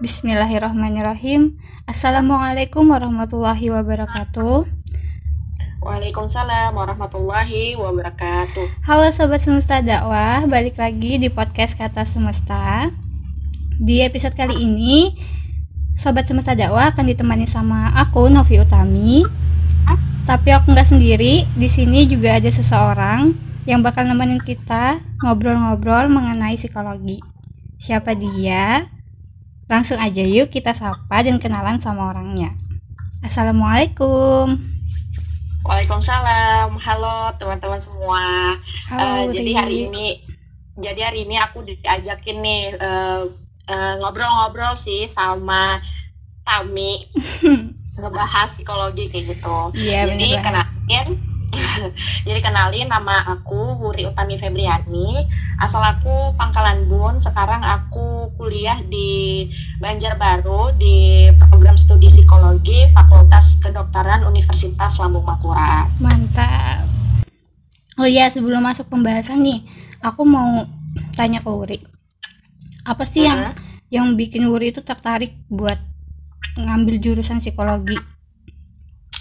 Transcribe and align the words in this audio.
Bismillahirrahmanirrahim. 0.00 1.60
Assalamualaikum 1.84 2.88
warahmatullahi 2.88 3.68
wabarakatuh. 3.68 4.64
Waalaikumsalam 5.84 6.72
warahmatullahi 6.72 7.76
wabarakatuh. 7.76 8.80
Halo 8.80 9.12
sobat 9.12 9.44
semesta 9.44 9.84
dakwah, 9.84 10.48
balik 10.48 10.80
lagi 10.80 11.20
di 11.20 11.28
podcast 11.28 11.76
Kata 11.76 12.08
Semesta. 12.08 12.88
Di 13.76 14.00
episode 14.00 14.32
kali 14.32 14.56
ini, 14.64 15.12
sobat 15.92 16.24
semesta 16.24 16.56
dakwah 16.56 16.96
akan 16.96 17.04
ditemani 17.04 17.44
sama 17.44 17.92
aku 17.92 18.32
Novi 18.32 18.56
Utami. 18.56 19.20
Tapi 20.24 20.48
aku 20.48 20.72
nggak 20.72 20.96
sendiri. 20.96 21.44
Di 21.44 21.68
sini 21.68 22.08
juga 22.08 22.40
ada 22.40 22.48
seseorang 22.48 23.36
yang 23.68 23.84
bakal 23.84 24.08
nemenin 24.08 24.40
kita 24.40 24.96
ngobrol-ngobrol 25.20 26.08
mengenai 26.08 26.56
psikologi. 26.56 27.20
Siapa 27.76 28.16
dia? 28.16 28.96
Langsung 29.70 30.02
aja 30.02 30.26
yuk 30.26 30.50
kita 30.50 30.74
sapa 30.74 31.22
dan 31.22 31.38
kenalan 31.38 31.78
sama 31.78 32.10
orangnya. 32.10 32.58
Assalamualaikum. 33.22 34.58
Waalaikumsalam. 35.62 36.74
Halo 36.74 37.30
teman-teman 37.38 37.78
semua. 37.78 38.58
Halo, 38.90 38.98
Eh, 38.98 39.22
jadi 39.30 39.52
Ri. 39.54 39.54
hari 39.54 39.76
ini 39.86 40.06
jadi 40.74 41.14
hari 41.14 41.22
ini 41.22 41.38
aku 41.38 41.62
diajakin 41.62 42.42
nih 42.42 42.74
eh, 42.74 43.22
eh, 43.70 43.94
ngobrol-ngobrol 44.02 44.74
sih 44.74 45.06
sama 45.06 45.78
Tami 46.42 47.06
ngebahas 48.02 48.50
psikologi 48.50 49.06
kayak 49.06 49.38
gitu. 49.38 49.58
Iya, 49.78 50.10
jadi 50.10 50.26
bener 50.34 50.42
kenalin 50.42 51.08
jadi 52.26 52.40
kenalin 52.42 52.88
nama 52.88 53.36
aku 53.36 53.80
Wuri 53.80 54.08
Utami 54.08 54.36
Febriani 54.36 55.24
asal 55.60 55.80
aku 55.84 56.34
Pangkalan 56.36 56.86
Bun 56.88 57.16
sekarang 57.20 57.60
aku 57.60 58.32
kuliah 58.36 58.80
di 58.86 59.48
Banjarbaru 59.80 60.76
di 60.76 61.28
program 61.36 61.76
studi 61.76 62.08
psikologi 62.08 62.88
Fakultas 62.92 63.60
Kedokteran 63.60 64.24
Universitas 64.28 65.00
Lambung 65.00 65.24
Makura 65.24 65.88
Mantap. 66.00 66.88
Oh 68.00 68.08
iya, 68.08 68.32
sebelum 68.32 68.64
masuk 68.64 68.88
pembahasan 68.88 69.44
nih, 69.44 69.60
aku 70.00 70.24
mau 70.24 70.64
tanya 71.12 71.44
ke 71.44 71.50
Wuri. 71.52 71.78
Apa 72.88 73.04
sih 73.04 73.28
yang 73.28 73.52
yang 73.92 74.16
bikin 74.16 74.48
Wuri 74.48 74.72
itu 74.72 74.80
tertarik 74.80 75.36
buat 75.52 75.76
ngambil 76.56 76.96
jurusan 76.96 77.44
psikologi? 77.44 78.00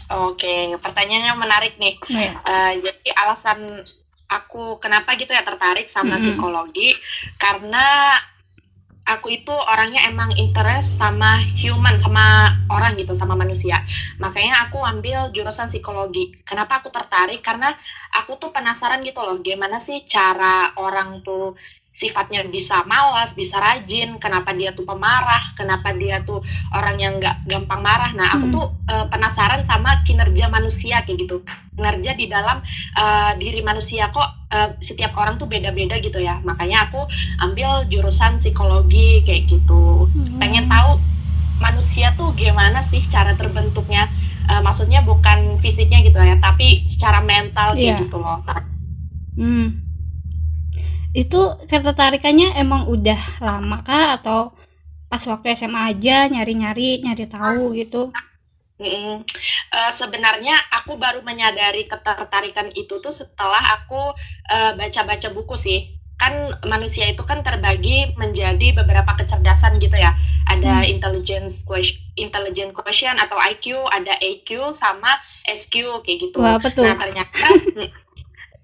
Oke 0.10 0.74
pertanyaannya 0.82 1.34
menarik 1.38 1.78
nih 1.78 1.96
Nah, 2.10 2.22
ya. 2.22 2.34
Eh, 2.42 2.74
jadi 2.82 3.10
alasan 3.26 3.86
aku 4.30 4.78
kenapa 4.78 5.14
gitu 5.18 5.34
ya 5.34 5.42
tertarik 5.42 5.90
sama 5.90 6.18
Mm-mm. 6.18 6.22
psikologi 6.22 6.94
karena 7.42 8.18
aku 9.10 9.34
itu 9.34 9.50
orangnya 9.50 10.06
emang 10.06 10.30
interest 10.38 11.02
sama 11.02 11.42
human 11.58 11.98
sama 11.98 12.54
orang 12.70 12.94
gitu 12.94 13.18
sama 13.18 13.34
manusia 13.34 13.82
makanya 14.22 14.70
aku 14.70 14.78
ambil 14.86 15.34
jurusan 15.34 15.66
psikologi 15.66 16.38
kenapa 16.46 16.78
aku 16.78 16.94
tertarik 16.94 17.42
karena 17.42 17.73
aku 18.14 18.38
tuh 18.38 18.54
penasaran 18.54 19.02
gitu 19.02 19.26
loh 19.26 19.42
gimana 19.42 19.82
sih 19.82 20.06
cara 20.06 20.78
orang 20.78 21.26
tuh 21.26 21.58
sifatnya 22.00 22.47
bisa 22.47 22.80
malas 22.88 23.36
bisa 23.36 23.59
rajin 23.59 24.16
kenapa 24.17 24.55
dia 24.55 24.72
tuh 24.72 24.88
pemarah 24.88 25.52
kenapa 25.52 25.92
dia 25.92 26.23
tuh 26.23 26.39
orang 26.72 26.95
yang 26.95 27.14
nggak 27.19 27.44
gampang 27.44 27.83
marah. 27.83 28.16
Nah 28.16 28.23
aku 28.31 28.45
Hmm. 28.47 28.55
tuh 28.55 28.66
eh, 28.88 29.05
penasaran 29.11 29.59
sama 29.61 30.00
kinerja 30.08 30.47
manusia 30.47 31.03
kayak 31.03 31.27
gitu. 31.27 31.44
Kinerja 31.75 32.16
di 32.16 32.31
dalam 32.31 32.64
eh, 32.95 33.31
diri 33.36 33.59
manusia 33.59 34.08
kok 34.08 34.47
eh, 34.47 34.80
setiap 34.80 35.11
orang 35.14 35.36
tuh 35.36 35.45
beda-beda 35.45 35.99
gitu 35.99 36.17
ya. 36.17 36.39
Makanya 36.39 36.88
aku 36.88 37.04
ambil 37.43 37.83
jurusan 37.86 38.39
psikologi 38.39 39.20
kayak 39.21 39.52
gitu. 39.52 40.08
Pengen 40.39 40.71
tahu 40.71 41.04
manusia 41.59 42.15
tuh 42.15 42.32
gimana 42.32 42.80
sih 42.80 43.04
cara 43.05 43.36
terbentuknya. 43.36 44.08
Eh, 44.48 44.61
maksudnya 44.64 45.04
bukan 45.04 45.59
fisiknya 45.59 45.99
gitu 46.02 46.15
ya 46.15 46.39
tapi 46.39 46.88
secara 46.88 47.20
mental 47.21 47.76
kayak 47.76 47.99
Iya. 47.99 48.04
gitu 48.08 48.17
loh. 48.17 48.39
Hmm. 49.36 49.89
Itu 51.14 51.42
ketertarikannya 51.70 52.58
emang 52.64 52.86
udah 52.89 53.21
lama 53.42 53.77
kah 53.86 54.17
atau 54.17 54.53
pas 55.11 55.23
waktu 55.31 55.47
SMA 55.58 55.81
aja 55.92 56.30
nyari-nyari, 56.33 57.02
nyari 57.05 57.25
tahu 57.30 57.73
gitu? 57.77 58.14
Mm-mm. 58.80 59.27
Eh, 59.75 59.92
sebenarnya 59.92 60.55
aku 60.80 60.95
baru 60.95 61.20
menyadari 61.20 61.83
ketertarikan 61.83 62.71
itu 62.71 62.95
tuh 63.03 63.11
setelah 63.11 63.59
aku 63.75 64.15
eh, 64.47 64.71
baca-baca 64.80 65.27
buku 65.36 65.55
sih. 65.59 65.80
Kan 66.15 66.33
manusia 66.67 67.08
itu 67.11 67.23
kan 67.27 67.43
terbagi 67.43 68.15
menjadi 68.15 68.71
beberapa 68.80 69.11
kecerdasan 69.20 69.80
gitu 69.83 69.95
ya. 69.99 70.15
Ada 70.47 70.87
Hmm. 70.87 70.91
intelligence 70.95 71.64
question, 71.67 71.99
intelligent 72.15 72.71
question 72.71 73.15
atau 73.20 73.36
IQ, 73.39 73.83
ada 73.91 74.15
AQ 74.20 74.71
sama 74.71 75.11
SQ 75.43 75.99
kayak 76.03 76.20
gitu. 76.31 76.39
Wah, 76.39 76.55
tuh? 76.71 76.83
Nah, 76.87 76.95
ternyata 76.95 77.47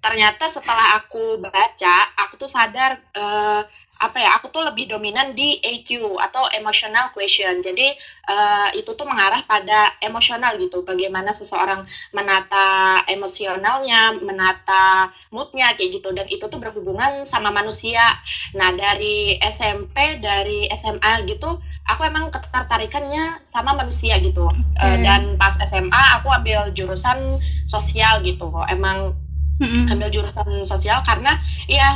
ternyata 0.06 0.46
setelah 0.46 1.02
aku 1.02 1.42
baca, 1.42 1.96
aku 2.22 2.38
tuh 2.38 2.46
sadar 2.46 3.02
eh, 3.18 3.62
apa 3.96 4.20
ya, 4.20 4.36
aku 4.36 4.52
tuh 4.52 4.60
lebih 4.60 4.92
dominan 4.92 5.32
di 5.32 5.56
AQ 5.64 6.20
atau 6.20 6.46
emotional 6.54 7.10
question. 7.16 7.64
Jadi 7.64 7.96
eh, 8.30 8.70
itu 8.78 8.92
tuh 8.94 9.08
mengarah 9.10 9.42
pada 9.50 9.98
emosional 10.04 10.62
gitu. 10.62 10.86
Bagaimana 10.86 11.34
seseorang 11.34 11.88
menata 12.14 13.02
emosionalnya, 13.10 14.20
menata 14.22 15.10
moodnya 15.34 15.74
kayak 15.74 15.98
gitu. 15.98 16.14
Dan 16.14 16.30
itu 16.30 16.46
tuh 16.46 16.60
berhubungan 16.62 17.26
sama 17.26 17.50
manusia. 17.50 18.04
Nah 18.54 18.70
dari 18.78 19.42
SMP, 19.42 20.22
dari 20.22 20.70
SMA 20.76 21.26
gitu, 21.26 21.58
aku 21.90 22.02
emang 22.06 22.30
ketertarikannya 22.30 23.42
sama 23.42 23.74
manusia 23.74 24.22
gitu. 24.22 24.46
Eh, 24.76 24.86
Oke. 24.86 25.02
dan 25.02 25.34
pas 25.40 25.56
SMA 25.66 26.04
aku 26.22 26.30
ambil 26.30 26.70
jurusan 26.76 27.42
sosial 27.66 28.22
gitu. 28.22 28.52
Emang 28.70 29.25
Mm-mm. 29.56 29.88
ambil 29.88 30.12
jurusan 30.12 30.46
sosial 30.64 31.00
karena 31.02 31.32
ya 31.66 31.96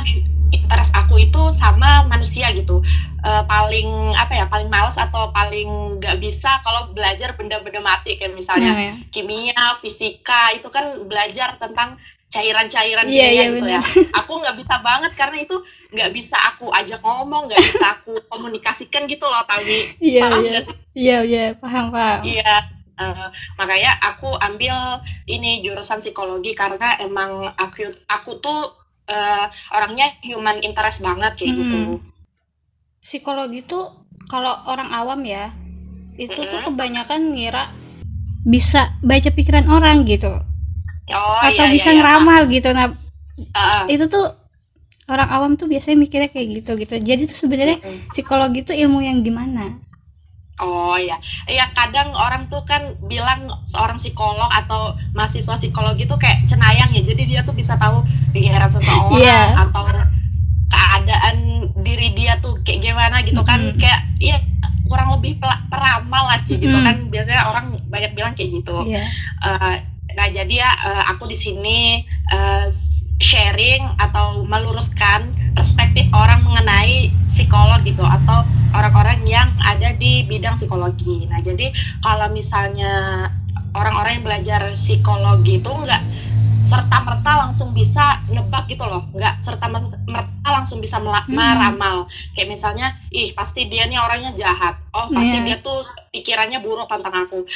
interest 0.50 0.96
aku 0.96 1.20
itu 1.20 1.52
sama 1.52 2.04
manusia 2.08 2.48
gitu 2.52 2.80
Eh, 3.20 3.44
paling 3.44 4.16
apa 4.16 4.32
ya 4.32 4.48
paling 4.48 4.72
males 4.72 4.96
atau 4.96 5.28
paling 5.28 6.00
nggak 6.00 6.16
bisa 6.24 6.48
kalau 6.64 6.88
belajar 6.96 7.36
benda-benda 7.36 7.76
mati 7.84 8.16
kayak 8.16 8.32
misalnya 8.32 8.72
ya. 8.72 8.94
kimia 9.12 9.76
fisika 9.76 10.56
itu 10.56 10.64
kan 10.72 11.04
belajar 11.04 11.52
tentang 11.60 12.00
cairan-cairan 12.32 13.04
Iya, 13.04 13.20
kimia 13.20 13.28
iya, 13.36 13.44
gitu 13.44 13.56
benar. 13.60 13.76
ya 13.76 13.80
aku 14.24 14.32
nggak 14.40 14.56
bisa 14.56 14.74
banget 14.80 15.12
karena 15.20 15.36
itu 15.44 15.52
nggak 15.92 16.10
bisa 16.16 16.36
aku 16.48 16.72
ajak 16.72 16.96
ngomong 17.04 17.44
nggak 17.52 17.60
bisa 17.60 17.86
aku 18.00 18.16
komunikasikan 18.32 19.04
gitu 19.04 19.28
loh 19.28 19.44
Tawi 19.44 19.92
Iya, 20.00 20.24
Paham 20.24 20.40
iya. 20.40 20.60
Iya, 20.96 21.16
iya, 21.20 21.44
paham, 21.60 21.92
paham. 21.92 22.24
Iya, 22.24 22.52
eh, 23.00 23.28
makanya 23.56 23.92
aku 24.04 24.36
ambil 24.36 25.00
ini 25.26 25.64
jurusan 25.64 25.98
psikologi 25.98 26.52
karena 26.52 27.00
emang 27.00 27.48
aku 27.56 27.88
aku 28.06 28.38
tuh 28.38 28.60
eh, 29.08 29.46
orangnya 29.72 30.06
human 30.22 30.60
interest 30.60 31.00
banget 31.00 31.32
kayak 31.34 31.56
Mm-mm. 31.56 31.60
gitu. 31.60 31.80
Psikologi 33.00 33.64
tuh 33.64 33.88
kalau 34.28 34.52
orang 34.68 34.92
awam 34.92 35.24
ya, 35.24 35.50
itu 36.14 36.36
tuh 36.36 36.46
Mm-mm. 36.46 36.66
kebanyakan 36.68 37.20
ngira 37.34 37.64
bisa 38.40 38.96
baca 39.04 39.28
pikiran 39.28 39.68
orang 39.68 40.04
gitu 40.08 40.32
Oh 41.10 41.36
atau 41.42 41.64
iya, 41.66 41.74
bisa 41.74 41.90
iya, 41.90 41.92
iya. 41.92 41.98
ngeramal 42.00 42.40
gitu. 42.48 42.70
Nah, 42.72 42.94
Ah, 43.56 43.82
ah. 43.82 43.82
itu 43.88 44.04
tuh 44.06 44.30
orang 45.10 45.28
awam 45.32 45.52
tuh 45.58 45.66
biasanya 45.66 45.96
mikirnya 45.98 46.30
kayak 46.30 46.48
gitu 46.62 46.72
gitu. 46.78 46.94
Jadi 47.00 47.22
tuh 47.26 47.34
sebenarnya 47.34 47.80
psikologi 48.12 48.62
tuh 48.62 48.76
ilmu 48.76 49.00
yang 49.02 49.24
gimana? 49.26 49.80
Oh 50.60 50.92
iya, 50.94 51.16
iya 51.48 51.64
kadang 51.72 52.12
orang 52.12 52.44
tuh 52.46 52.60
kan 52.68 52.80
bilang 53.04 53.48
seorang 53.64 53.96
psikolog 53.96 54.48
atau 54.52 54.92
mahasiswa 55.12 55.56
psikologi 55.56 56.04
tuh 56.04 56.20
kayak 56.20 56.44
cenayang 56.44 56.92
ya, 56.92 57.00
jadi 57.00 57.22
dia 57.24 57.40
tuh 57.40 57.56
bisa 57.56 57.80
tahu 57.80 58.04
pikiran 58.30 58.68
seseorang 58.68 59.16
Iya. 59.16 59.56
atau 59.56 59.88
keadaan 60.70 61.36
diri 61.80 62.12
dia 62.12 62.36
tuh 62.38 62.60
kayak 62.62 62.80
gimana 62.84 63.24
gitu 63.24 63.40
kan, 63.42 63.58
Mm-mm. 63.58 63.80
kayak 63.80 64.00
iya 64.20 64.38
kurang 64.86 65.16
lebih 65.18 65.38
peramal 65.70 66.28
lah 66.28 66.38
kayak 66.44 66.60
gitu 66.60 66.76
Mm-mm. 66.76 66.86
kan, 66.86 66.96
biasanya 67.08 67.42
orang 67.48 67.66
banyak 67.88 68.12
bilang 68.12 68.32
kayak 68.36 68.60
gitu. 68.60 68.84
Iya. 68.86 69.02
Eh, 69.42 69.76
nah 70.18 70.26
jadi 70.28 70.54
ya 70.60 70.70
eh, 70.92 71.02
aku 71.14 71.24
di 71.24 71.38
sini 71.38 72.02
eh, 72.30 72.66
sharing 73.20 73.96
atau 73.96 74.42
meluruskan 74.44 75.30
perspektif 75.52 76.08
orang 76.12 76.40
mengenai 76.40 77.12
psikolog 77.30 77.80
gitu 77.82 78.02
atau 78.02 78.42
orang-orang 78.74 79.22
yang 79.24 79.48
ada 79.62 79.94
di 79.94 80.26
bidang 80.26 80.58
psikologi. 80.58 81.26
Nah 81.30 81.38
jadi 81.40 81.70
kalau 82.02 82.28
misalnya 82.30 83.26
orang-orang 83.72 84.18
yang 84.18 84.24
belajar 84.26 84.60
psikologi 84.74 85.62
itu 85.62 85.70
nggak 85.70 86.02
serta 86.60 87.02
merta 87.02 87.48
langsung 87.48 87.72
bisa 87.72 88.20
nebak 88.28 88.68
gitu 88.68 88.84
loh, 88.84 89.08
nggak 89.16 89.40
serta 89.40 89.64
merta 89.66 90.48
langsung 90.52 90.78
bisa 90.78 91.00
Hmm. 91.00 91.32
meramal. 91.32 92.04
Kayak 92.36 92.52
misalnya, 92.52 92.86
ih 93.08 93.32
pasti 93.32 93.64
dia 93.66 93.88
nih 93.88 93.96
orangnya 93.96 94.36
jahat. 94.36 94.76
oh 94.90 95.06
pasti 95.06 95.38
Iya. 95.38 95.46
dia 95.46 95.56
tuh 95.62 95.86
pikirannya 96.10 96.58
buruk 96.58 96.90
tentang 96.90 97.14
aku 97.14 97.46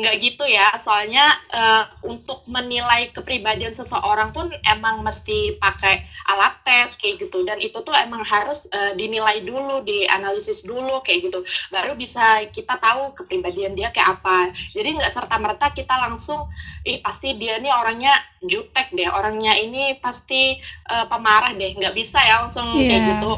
nggak 0.00 0.14
gitu 0.24 0.48
ya 0.48 0.72
soalnya 0.80 1.20
eh, 1.52 1.84
untuk 2.00 2.48
menilai 2.48 3.12
kepribadian 3.12 3.76
seseorang 3.76 4.32
pun 4.32 4.48
emang 4.64 5.04
mesti 5.04 5.60
pakai 5.60 6.08
alat 6.28 6.54
tes 6.62 6.94
kayak 6.94 7.24
gitu. 7.24 7.40
Dan 7.42 7.56
itu 7.58 7.80
tuh 7.80 7.96
emang 7.96 8.20
harus 8.22 8.68
eh, 8.68 8.92
dinilai 8.94 9.40
dulu 9.40 9.80
dianalisis 9.82 10.68
dulu 10.68 11.00
kayak 11.00 11.32
gitu. 11.32 11.40
Baru 11.72 11.96
bisa 11.96 12.44
kita 12.52 12.76
tahu 12.76 13.16
kepribadian 13.16 13.72
dia 13.72 13.88
kayak 13.88 14.20
apa. 14.20 14.52
Jadi 14.76 15.00
nggak 15.00 15.08
serta 15.08 15.36
merta 15.40 15.72
kita 15.72 15.96
langsung 15.96 16.46
ih 16.84 17.00
pasti 17.00 17.34
dia 17.34 17.56
nih 17.58 17.72
orangnya 17.72 18.12
jutek 18.40 18.92
deh 18.92 19.08
orangnya 19.08 19.56
ini 19.56 19.96
pasti 19.98 20.60
eh, 20.86 21.06
pemarah 21.08 21.56
deh. 21.56 21.72
Nggak 21.74 21.96
bisa 21.96 22.20
ya 22.20 22.44
langsung 22.44 22.68
kayak 22.76 22.92
Iya. 22.92 23.08
gitu. 23.16 23.32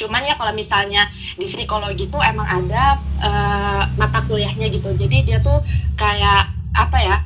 Cuman 0.00 0.24
ya 0.24 0.32
kalau 0.32 0.56
misalnya 0.56 1.04
di 1.36 1.44
psikologi 1.44 2.08
tuh 2.08 2.24
emang 2.24 2.48
ada 2.48 2.96
eh, 3.20 3.82
mata 4.00 4.24
kuliahnya 4.24 4.72
gitu. 4.72 4.88
Jadi 4.96 5.28
dia 5.28 5.38
tuh 5.44 5.60
kayak 5.94 6.48
apa 6.72 6.98
ya 7.02 7.16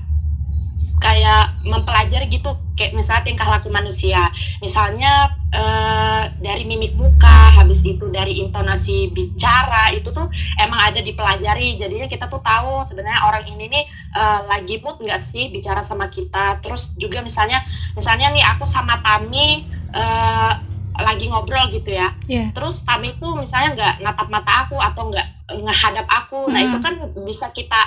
kayak 1.05 1.61
mempelajari 1.69 2.33
gitu 2.33 2.57
kayak 2.75 2.97
misalnya 2.97 3.29
tingkah 3.29 3.45
laku 3.45 3.69
manusia. 3.69 4.33
Misalnya 4.65 5.37
eh, 5.53 6.23
dari 6.41 6.65
mimik 6.65 6.97
muka 6.97 7.61
habis 7.61 7.85
itu 7.85 8.09
dari 8.09 8.41
intonasi 8.41 9.13
bicara 9.13 9.93
itu 9.93 10.09
tuh 10.11 10.33
emang 10.57 10.81
ada 10.81 11.05
dipelajari. 11.05 11.77
Jadinya 11.77 12.09
kita 12.09 12.27
tuh 12.33 12.41
tahu 12.41 12.81
sebenarnya 12.81 13.21
orang 13.29 13.45
ini 13.53 13.69
nih 13.69 13.85
eh, 14.17 14.41
lagi 14.49 14.81
mood 14.81 14.97
nggak 15.05 15.21
sih 15.21 15.53
bicara 15.53 15.85
sama 15.85 16.09
kita. 16.09 16.59
Terus 16.65 16.97
juga 16.97 17.21
misalnya 17.21 17.61
misalnya 17.93 18.33
nih 18.33 18.45
aku 18.57 18.65
sama 18.65 18.97
Tami 19.05 19.69
eh, 19.93 20.53
lagi 20.95 21.27
ngobrol 21.29 21.69
gitu 21.75 21.91
ya. 21.91 22.15
Iya. 22.25 22.55
terus 22.57 22.87
Tami 22.87 23.13
tuh 23.21 23.37
misalnya 23.37 23.77
nggak 23.77 23.95
natap 24.01 24.29
mata 24.33 24.67
aku 24.67 24.81
atau 24.81 25.13
nggak 25.13 25.29
ngehadap 25.53 26.07
aku. 26.09 26.49
Nah 26.49 26.59
Hmm. 26.65 26.69
itu 26.73 26.79
kan 26.81 26.95
bisa 27.23 27.53
kita 27.53 27.81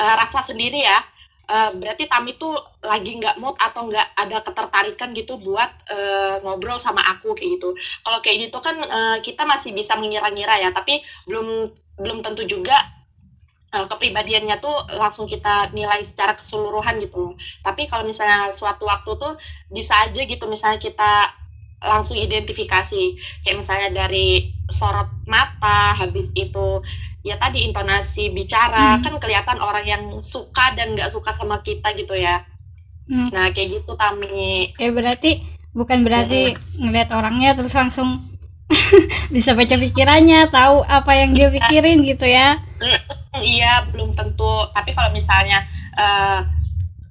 eh, 0.00 0.14
rasa 0.18 0.40
sendiri 0.40 0.80
ya 0.82 0.98
Eh, 1.52 1.70
berarti 1.76 2.08
Tami 2.08 2.40
tuh 2.40 2.56
lagi 2.80 3.12
nggak 3.20 3.36
mood 3.36 3.52
atau 3.60 3.84
nggak 3.84 4.16
ada 4.16 4.40
ketertarikan 4.40 5.12
gitu 5.12 5.36
buat 5.36 5.68
eh, 5.92 6.40
ngobrol 6.40 6.80
sama 6.80 7.04
aku 7.12 7.36
kayak 7.36 7.60
gitu. 7.60 7.76
Kalau 8.00 8.18
kayak 8.24 8.48
gitu 8.48 8.58
kan 8.64 8.76
eh, 8.80 9.16
kita 9.20 9.44
masih 9.44 9.76
bisa 9.76 9.92
mengira-ngira 10.00 10.56
ya 10.64 10.72
tapi 10.72 11.04
belum 11.28 11.68
belum 12.00 12.24
tentu 12.24 12.48
juga 12.48 12.76
kepribadiannya 13.72 14.60
tuh 14.60 14.84
langsung 15.00 15.24
kita 15.24 15.72
nilai 15.72 16.04
secara 16.04 16.36
keseluruhan 16.36 17.00
gitu. 17.04 17.36
Tapi 17.64 17.88
kalau 17.88 18.04
misalnya 18.04 18.52
suatu 18.52 18.84
waktu 18.84 19.16
tuh 19.16 19.32
bisa 19.72 19.96
aja 20.04 20.20
gitu 20.28 20.44
misalnya 20.44 20.76
kita 20.76 21.12
langsung 21.80 22.20
identifikasi. 22.20 23.16
Kayak 23.44 23.56
misalnya 23.60 23.88
dari 24.04 24.52
sorot 24.68 25.08
mata 25.24 25.96
habis 25.96 26.36
itu 26.36 26.84
ya 27.22 27.38
tadi 27.38 27.62
intonasi 27.64 28.30
bicara 28.30 28.98
Hmm. 28.98 29.02
kan 29.02 29.14
kelihatan 29.18 29.58
orang 29.58 29.86
yang 29.86 30.02
suka 30.18 30.74
dan 30.74 30.94
nggak 30.94 31.06
suka 31.08 31.30
sama 31.30 31.62
kita 31.62 31.94
gitu 31.94 32.12
ya 32.12 32.42
Hmm. 33.06 33.30
nah 33.30 33.50
kayak 33.50 33.82
gitu 33.82 33.94
Tami 33.94 34.70
Kayak 34.74 34.94
berarti 34.94 35.30
bukan 35.72 36.02
berarti 36.02 36.54
ngeliat 36.78 37.10
orangnya 37.10 37.54
terus 37.54 37.74
langsung 37.74 38.22
bisa 39.34 39.52
baca 39.52 39.76
pikirannya, 39.76 40.48
tahu 40.48 40.80
apa 40.80 41.12
yang 41.12 41.36
dia 41.36 41.52
pikirin 41.52 42.00
gitu 42.02 42.24
ya. 42.24 42.56
iya 43.36 43.84
belum 43.92 44.12
tentu 44.12 44.68
tapi 44.70 44.92
kalau 44.92 45.12
misalnya 45.12 45.60
eh, 45.92 46.40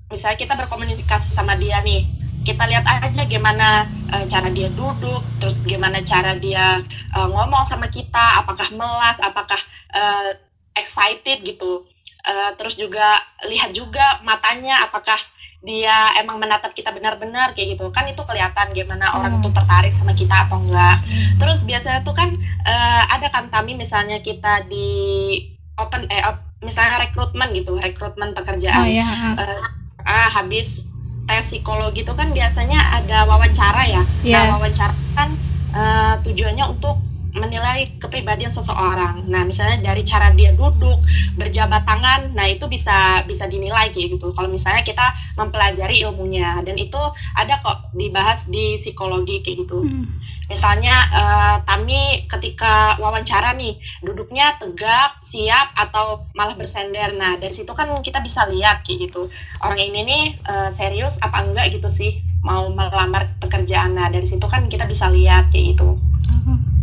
misalnya 0.08 0.38
kita 0.38 0.54
berkomunikasi 0.58 1.34
sama 1.34 1.54
dia 1.58 1.82
nih 1.82 2.06
kita 2.42 2.66
lihat 2.66 2.86
aja 2.86 3.26
gimana 3.26 3.86
eh, 4.10 4.26
cara 4.26 4.50
dia 4.50 4.70
duduk 4.74 5.22
terus 5.38 5.62
gimana 5.62 6.02
cara 6.02 6.34
dia 6.38 6.82
eh, 7.14 7.28
ngomong 7.28 7.62
sama 7.62 7.90
kita 7.90 8.42
apakah 8.42 8.70
melas 8.74 9.18
apakah 9.22 9.58
eh, 9.92 10.32
excited 10.74 11.42
gitu 11.42 11.86
Eh, 12.22 12.52
terus 12.54 12.78
juga 12.78 13.18
lihat 13.44 13.74
juga 13.74 14.22
matanya 14.22 14.86
apakah 14.86 15.18
dia 15.60 15.90
emang 16.18 16.38
menatap 16.38 16.70
kita 16.70 16.94
benar-benar 16.94 17.50
kayak 17.52 17.74
gitu 17.74 17.90
kan 17.90 18.06
itu 18.06 18.22
kelihatan 18.22 18.70
gimana 18.72 19.10
orang 19.12 19.34
Hmm. 19.34 19.42
itu 19.42 19.50
tertarik 19.50 19.90
sama 19.90 20.14
kita 20.14 20.46
atau 20.46 20.62
enggak 20.62 21.02
terus 21.38 21.66
biasanya 21.66 22.06
tuh 22.06 22.14
kan 22.14 22.30
eh, 22.62 23.04
ada 23.10 23.26
kan 23.26 23.50
Tami 23.50 23.74
misalnya 23.74 24.22
kita 24.22 24.70
di 24.70 25.34
open 25.76 26.06
eh 26.08 26.22
op- 26.22 26.46
misalnya 26.62 27.02
rekrutmen 27.02 27.50
gitu 27.52 27.74
rekrutmen 27.76 28.30
Oh 28.30 28.38
pekerjaan 28.38 28.86
ya. 28.86 29.02
ah. 29.02 29.42
Eh, 29.42 29.62
ah 30.04 30.30
habis 30.32 30.86
tes 31.26 31.42
psikologi 31.42 32.06
itu 32.06 32.14
kan 32.14 32.30
biasanya 32.30 33.02
ada 33.02 33.26
wawancara 33.26 33.82
ya 33.88 34.06
Iya. 34.22 34.46
nah 34.46 34.62
wawancara 34.62 34.94
kan 35.18 35.34
eh, 35.74 36.14
tujuannya 36.22 36.70
untuk 36.70 37.02
menilai 37.36 38.00
kepribadian 38.00 38.52
seseorang 38.52 39.28
nah 39.28 39.44
misalnya 39.46 39.92
dari 39.92 40.02
cara 40.08 40.32
dia 40.34 40.52
duduk 40.56 41.00
berjabat 41.36 41.84
tangan 41.84 42.32
nah 42.34 42.48
itu 42.48 42.68
bisa 42.68 43.24
bisa 43.28 43.48
dinilai 43.48 43.92
kayak 43.92 44.18
gitu 44.20 44.32
kalau 44.36 44.50
misalnya 44.52 44.84
kita 44.84 45.04
mempelajari 45.36 46.04
ilmunya 46.04 46.60
dan 46.64 46.76
itu 46.76 47.00
ada 47.38 47.60
kok 47.64 47.92
dibahas 47.96 48.48
di 48.48 48.80
psikologi 48.80 49.44
kayak 49.44 49.68
gitu 49.68 49.80
Hmm. 49.82 50.06
Misalnya 50.52 50.92
eh, 51.16 51.56
Tami 51.64 52.28
ketika 52.28 53.00
wawancara 53.00 53.56
nih 53.56 53.80
duduknya 54.04 54.60
tegak, 54.60 55.24
siap 55.24 55.72
atau 55.80 56.28
malah 56.36 56.60
bersender. 56.60 57.16
Nah 57.16 57.40
dari 57.40 57.56
situ 57.56 57.72
kan 57.72 57.88
kita 58.04 58.20
bisa 58.20 58.44
lihat 58.52 58.84
kayak 58.84 59.08
gitu 59.08 59.32
orang 59.64 59.80
ini 59.80 60.00
nih 60.04 60.24
eh, 60.44 60.70
serius 60.70 61.24
apa 61.24 61.48
enggak 61.48 61.72
gitu 61.72 61.88
sih 61.88 62.20
mau 62.44 62.68
melamar 62.68 63.32
pekerjaan. 63.40 63.96
Nah 63.96 64.12
dari 64.12 64.28
situ 64.28 64.44
kan 64.52 64.68
kita 64.68 64.84
bisa 64.84 65.08
lihat 65.08 65.48
kayak 65.56 65.76
gitu. 65.78 65.96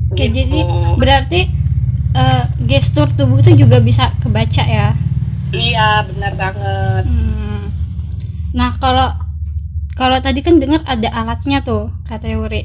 Oke, 0.09 0.25
Gitu. 0.25 0.35
jadi 0.41 0.61
berarti 0.97 1.41
eh, 2.11 2.45
gestur 2.65 3.07
tubuh 3.09 3.39
itu 3.39 3.53
juga 3.55 3.79
bisa 3.79 4.11
kebaca 4.19 4.65
ya. 4.65 4.97
Iya 5.49 6.05
benar 6.05 6.33
banget. 6.35 7.05
Hmm. 7.05 7.69
Nah, 8.51 8.73
kalau 8.77 9.13
kalau 9.93 10.17
tadi 10.19 10.41
kan 10.41 10.57
dengar 10.57 10.81
ada 10.85 11.09
alatnya 11.11 11.61
tuh, 11.61 11.93
kata 12.05 12.29
Yuri. 12.29 12.65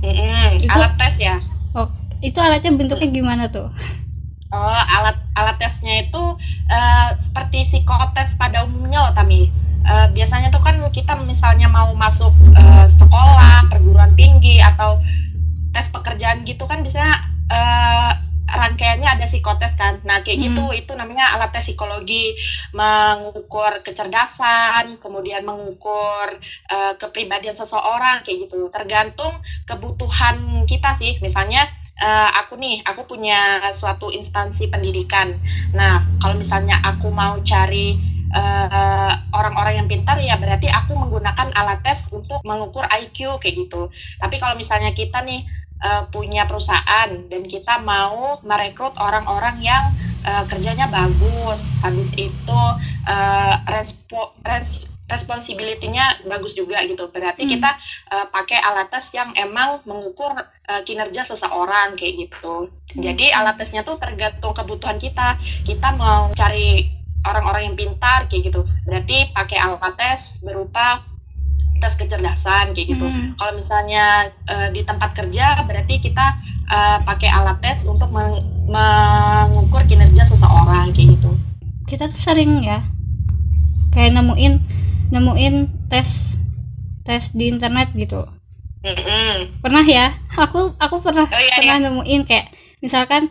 Mm-mm, 0.00 0.56
Itu- 0.56 0.72
Alat 0.72 0.92
tes 0.96 1.16
ya. 1.18 1.36
Oh, 1.72 1.88
itu 2.20 2.36
alatnya 2.36 2.72
bentuknya 2.72 3.08
gimana 3.08 3.44
tuh? 3.48 3.68
Oh, 4.50 4.66
alat 4.98 5.14
alat 5.32 5.56
tesnya 5.56 6.02
itu 6.02 6.22
eh, 6.66 7.08
seperti 7.16 7.62
psikotes 7.62 8.34
pada 8.34 8.64
umumnya 8.64 9.06
loh, 9.06 9.12
Tami. 9.12 9.48
Eh, 9.80 10.06
biasanya 10.10 10.50
tuh 10.50 10.60
kan 10.60 10.76
kita 10.90 11.16
misalnya 11.22 11.68
mau 11.68 11.92
masuk 11.94 12.32
eh, 12.52 12.86
sekolah, 12.86 13.68
perguruan 13.68 14.12
tinggi 14.14 14.58
atau 14.58 14.98
tes 15.70 15.86
pekerjaan 15.90 16.42
gitu 16.44 16.64
kan 16.66 16.82
biasanya 16.82 17.14
eh, 17.50 18.12
rangkaiannya 18.50 19.06
ada 19.06 19.26
psikotes 19.30 19.78
kan. 19.78 20.02
Nah, 20.02 20.26
kayak 20.26 20.38
Hmm. 20.42 20.46
gitu 20.50 20.64
itu 20.74 20.92
namanya 20.98 21.38
alat 21.38 21.54
tes 21.54 21.70
psikologi 21.70 22.34
mengukur 22.74 23.82
kecerdasan, 23.86 24.98
kemudian 24.98 25.46
mengukur 25.46 26.34
eh, 26.70 26.94
kepribadian 26.98 27.54
seseorang 27.54 28.26
kayak 28.26 28.50
gitu. 28.50 28.66
Tergantung 28.74 29.38
kebutuhan 29.66 30.66
kita 30.66 30.90
sih. 30.98 31.18
Misalnya 31.22 31.62
eh, 32.00 32.30
aku 32.42 32.56
nih, 32.58 32.80
aku 32.82 33.04
punya 33.06 33.60
suatu 33.70 34.08
instansi 34.10 34.66
pendidikan. 34.72 35.36
Nah, 35.76 36.02
kalau 36.18 36.34
misalnya 36.34 36.80
aku 36.82 37.12
mau 37.12 37.38
cari 37.46 37.98
orang-orang 39.34 39.82
yang 39.82 39.88
pintar, 39.90 40.14
ya 40.22 40.38
berarti 40.38 40.70
aku 40.70 40.94
menggunakan 40.94 41.50
alat 41.50 41.82
tes 41.82 42.14
untuk 42.14 42.38
mengukur 42.46 42.86
IQ 42.86 43.42
kayak 43.42 43.66
gitu. 43.66 43.90
Tapi 44.22 44.38
kalau 44.38 44.54
misalnya 44.54 44.94
kita 44.94 45.18
nih 45.26 45.42
eh, 45.80 46.02
punya 46.12 46.44
perusahaan 46.44 47.08
dan 47.28 47.42
kita 47.48 47.80
mau 47.80 48.38
merekrut 48.44 48.92
orang-orang 49.00 49.56
yang 49.60 49.84
eh, 50.20 50.44
kerjanya 50.48 50.86
bagus, 50.92 51.72
habis 51.80 52.12
itu 52.14 52.60
eh, 53.08 53.54
respo, 53.72 54.36
res, 54.44 54.84
responsibility-nya 55.10 56.22
bagus 56.28 56.54
juga 56.54 56.78
gitu. 56.86 57.08
Berarti 57.10 57.42
Hmm. 57.48 57.52
kita 57.56 57.70
eh, 58.12 58.26
pakai 58.30 58.58
alat 58.62 58.92
tes 58.92 59.10
yang 59.16 59.32
emang 59.36 59.80
mengukur 59.88 60.36
kinerja 60.86 61.26
seseorang 61.26 61.98
kayak 61.98 62.30
gitu. 62.30 62.70
Jadi 62.94 63.34
alat 63.34 63.58
tesnya 63.58 63.82
tuh 63.82 63.98
tergantung 63.98 64.54
kebutuhan 64.54 65.02
kita. 65.02 65.34
Kita 65.66 65.98
mau 65.98 66.30
cari 66.30 66.86
orang-orang 67.26 67.72
yang 67.72 67.76
pintar 67.76 68.30
kayak 68.30 68.54
gitu. 68.54 68.62
Berarti 68.86 69.34
pakai 69.34 69.58
alat 69.58 69.94
tes 69.98 70.46
berupa 70.46 71.02
tes 71.80 71.96
kecerdasan 71.96 72.76
kayak 72.76 72.94
gitu. 72.94 73.06
Hmm. 73.08 73.34
Kalau 73.40 73.52
misalnya 73.56 74.28
eh, 74.46 74.68
di 74.70 74.84
tempat 74.84 75.16
kerja 75.16 75.64
berarti 75.64 75.98
kita 75.98 76.26
eh, 76.70 76.98
pakai 77.02 77.28
alat 77.32 77.58
tes 77.58 77.88
untuk 77.88 78.12
meng- 78.12 78.38
mengukur 78.68 79.82
kinerja 79.88 80.22
seseorang 80.22 80.92
kayak 80.92 81.18
gitu. 81.18 81.30
Kita 81.88 82.06
tuh 82.06 82.20
sering 82.20 82.62
ya 82.62 82.84
kayak 83.90 84.14
nemuin 84.14 84.54
nemuin 85.10 85.54
tes 85.90 86.38
tes 87.02 87.34
di 87.34 87.50
internet 87.50 87.90
gitu. 87.98 88.22
Mm-mm. 88.80 89.60
Pernah 89.60 89.84
ya? 89.84 90.14
Aku 90.38 90.72
aku 90.78 90.96
pernah 91.02 91.26
Oh, 91.26 91.40
iya, 91.40 91.54
pernah 91.58 91.90
nemuin 91.90 92.22
kayak 92.24 92.46
misalkan 92.80 93.28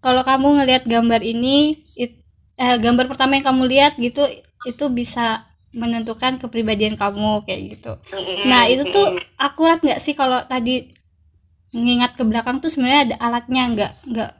kalau 0.00 0.24
kamu 0.24 0.60
ngelihat 0.60 0.84
gambar 0.88 1.20
ini 1.22 1.78
it- 1.94 2.20
eh, 2.58 2.76
gambar 2.76 3.06
pertama 3.08 3.36
yang 3.38 3.46
kamu 3.46 3.62
lihat 3.70 3.92
gitu 3.96 4.26
itu 4.68 4.84
bisa 4.92 5.48
menentukan 5.70 6.42
kepribadian 6.42 6.98
kamu 6.98 7.46
kayak 7.46 7.60
gitu. 7.78 7.92
Nah 8.46 8.66
itu 8.66 8.82
tuh 8.90 9.14
akurat 9.38 9.78
nggak 9.78 10.02
sih 10.02 10.18
kalau 10.18 10.42
tadi 10.50 10.90
mengingat 11.70 12.18
ke 12.18 12.26
belakang 12.26 12.58
tuh 12.58 12.66
sebenarnya 12.66 13.14
ada 13.14 13.16
alatnya 13.22 13.62
nggak 13.70 13.92
nggak 14.10 14.30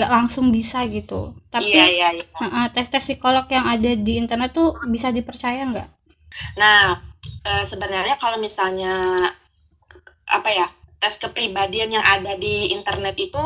nggak 0.00 0.10
langsung 0.10 0.48
bisa 0.48 0.88
gitu. 0.88 1.36
Tapi 1.52 1.68
iya 1.68 1.86
iya 1.86 2.08
iya. 2.16 2.24
uh, 2.40 2.68
tes 2.72 2.88
tes 2.88 3.04
psikolog 3.04 3.44
yang 3.52 3.68
ada 3.68 3.92
di 3.92 4.16
internet 4.16 4.56
tuh 4.56 4.72
bisa 4.88 5.12
dipercaya 5.12 5.68
nggak? 5.68 5.88
Nah 6.56 6.96
eh, 7.44 7.64
sebenarnya 7.68 8.16
kalau 8.16 8.40
misalnya 8.40 9.20
apa 10.30 10.48
ya 10.48 10.66
tes 10.96 11.20
kepribadian 11.20 12.00
yang 12.00 12.04
ada 12.04 12.40
di 12.40 12.72
internet 12.72 13.20
itu 13.20 13.42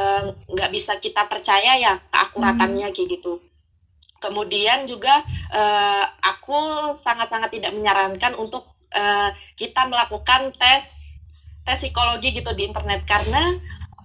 eh, 0.00 0.32
nggak 0.48 0.70
bisa 0.72 0.96
kita 0.96 1.28
percaya 1.28 1.76
ya 1.76 2.00
keakuratannya 2.08 2.88
kayak 2.88 3.20
gitu 3.20 3.49
kemudian 4.20 4.84
juga 4.84 5.24
eh, 5.50 6.04
aku 6.22 6.92
sangat-sangat 6.92 7.50
tidak 7.50 7.72
menyarankan 7.74 8.36
untuk 8.36 8.68
eh, 8.92 9.32
kita 9.56 9.88
melakukan 9.88 10.52
tes 10.60 11.16
tes 11.64 11.76
psikologi 11.76 12.36
gitu 12.36 12.52
di 12.56 12.68
internet 12.68 13.04
karena 13.04 13.56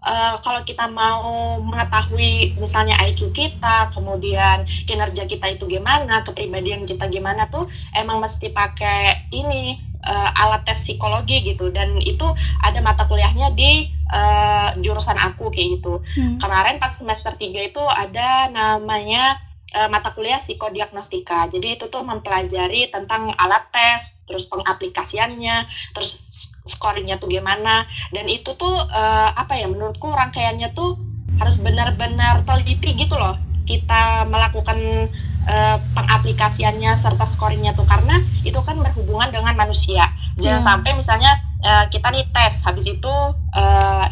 uh, 0.06 0.36
kalau 0.40 0.62
kita 0.64 0.86
mau 0.88 1.58
mengetahui 1.60 2.56
misalnya 2.62 2.96
IQ 3.04 3.34
kita, 3.34 3.90
kemudian 3.92 4.64
kinerja 4.86 5.26
kita 5.26 5.58
itu 5.58 5.66
gimana, 5.66 6.22
kepribadian 6.22 6.86
kita 6.86 7.10
gimana 7.10 7.50
tuh 7.50 7.66
emang 7.98 8.22
mesti 8.22 8.54
pakai 8.54 9.30
ini 9.34 9.82
uh, 10.06 10.42
alat 10.46 10.64
tes 10.64 10.78
psikologi 10.78 11.42
gitu 11.42 11.74
dan 11.74 11.98
itu 12.00 12.26
ada 12.62 12.80
mata 12.86 13.10
kuliahnya 13.10 13.52
di 13.58 13.90
uh, 14.14 14.78
jurusan 14.80 15.18
aku 15.18 15.50
kayak 15.50 15.82
gitu. 15.82 16.00
Hmm. 16.16 16.38
Kemarin 16.38 16.78
pas 16.78 16.94
semester 16.94 17.34
3 17.34 17.42
itu 17.74 17.84
ada 17.84 18.54
namanya 18.54 19.42
uh, 19.76 19.90
mata 19.92 20.16
kuliah 20.16 20.40
psikodiagnostika. 20.40 21.52
Jadi 21.52 21.76
itu 21.76 21.86
tuh 21.92 22.02
mempelajari 22.02 22.90
tentang 22.90 23.36
alat 23.36 23.68
tes, 23.76 24.16
terus 24.24 24.48
pengaplikasiannya, 24.48 25.68
terus 25.92 26.18
scoringnya 26.64 27.20
tuh 27.20 27.28
gimana. 27.28 27.84
Dan 28.16 28.32
itu 28.32 28.56
tuh 28.56 28.74
uh, 28.74 29.30
apa 29.36 29.60
ya? 29.60 29.68
Menurutku 29.68 30.08
rangkaiannya 30.08 30.72
tuh 30.72 30.96
harus 31.38 31.60
benar-benar 31.60 32.48
teliti 32.48 32.96
gitu 32.96 33.20
loh. 33.20 33.36
Kita 33.68 34.24
melakukan 34.32 35.12
uh, 35.50 35.78
pengaplikasiannya 35.94 36.96
serta 36.96 37.28
scoringnya 37.28 37.76
tuh 37.76 37.84
karena 37.84 38.24
itu 38.48 38.58
kan 38.64 38.80
berhubungan 38.80 39.30
dengan 39.30 39.54
manusia. 39.60 40.08
Jangan 40.40 40.60
yeah. 40.60 40.64
sampai 40.64 40.92
misalnya 40.96 41.32
uh, 41.64 41.86
kita 41.92 42.12
nih 42.12 42.28
tes, 42.32 42.64
habis 42.64 42.86
itu 42.88 43.14
uh, 43.56 44.06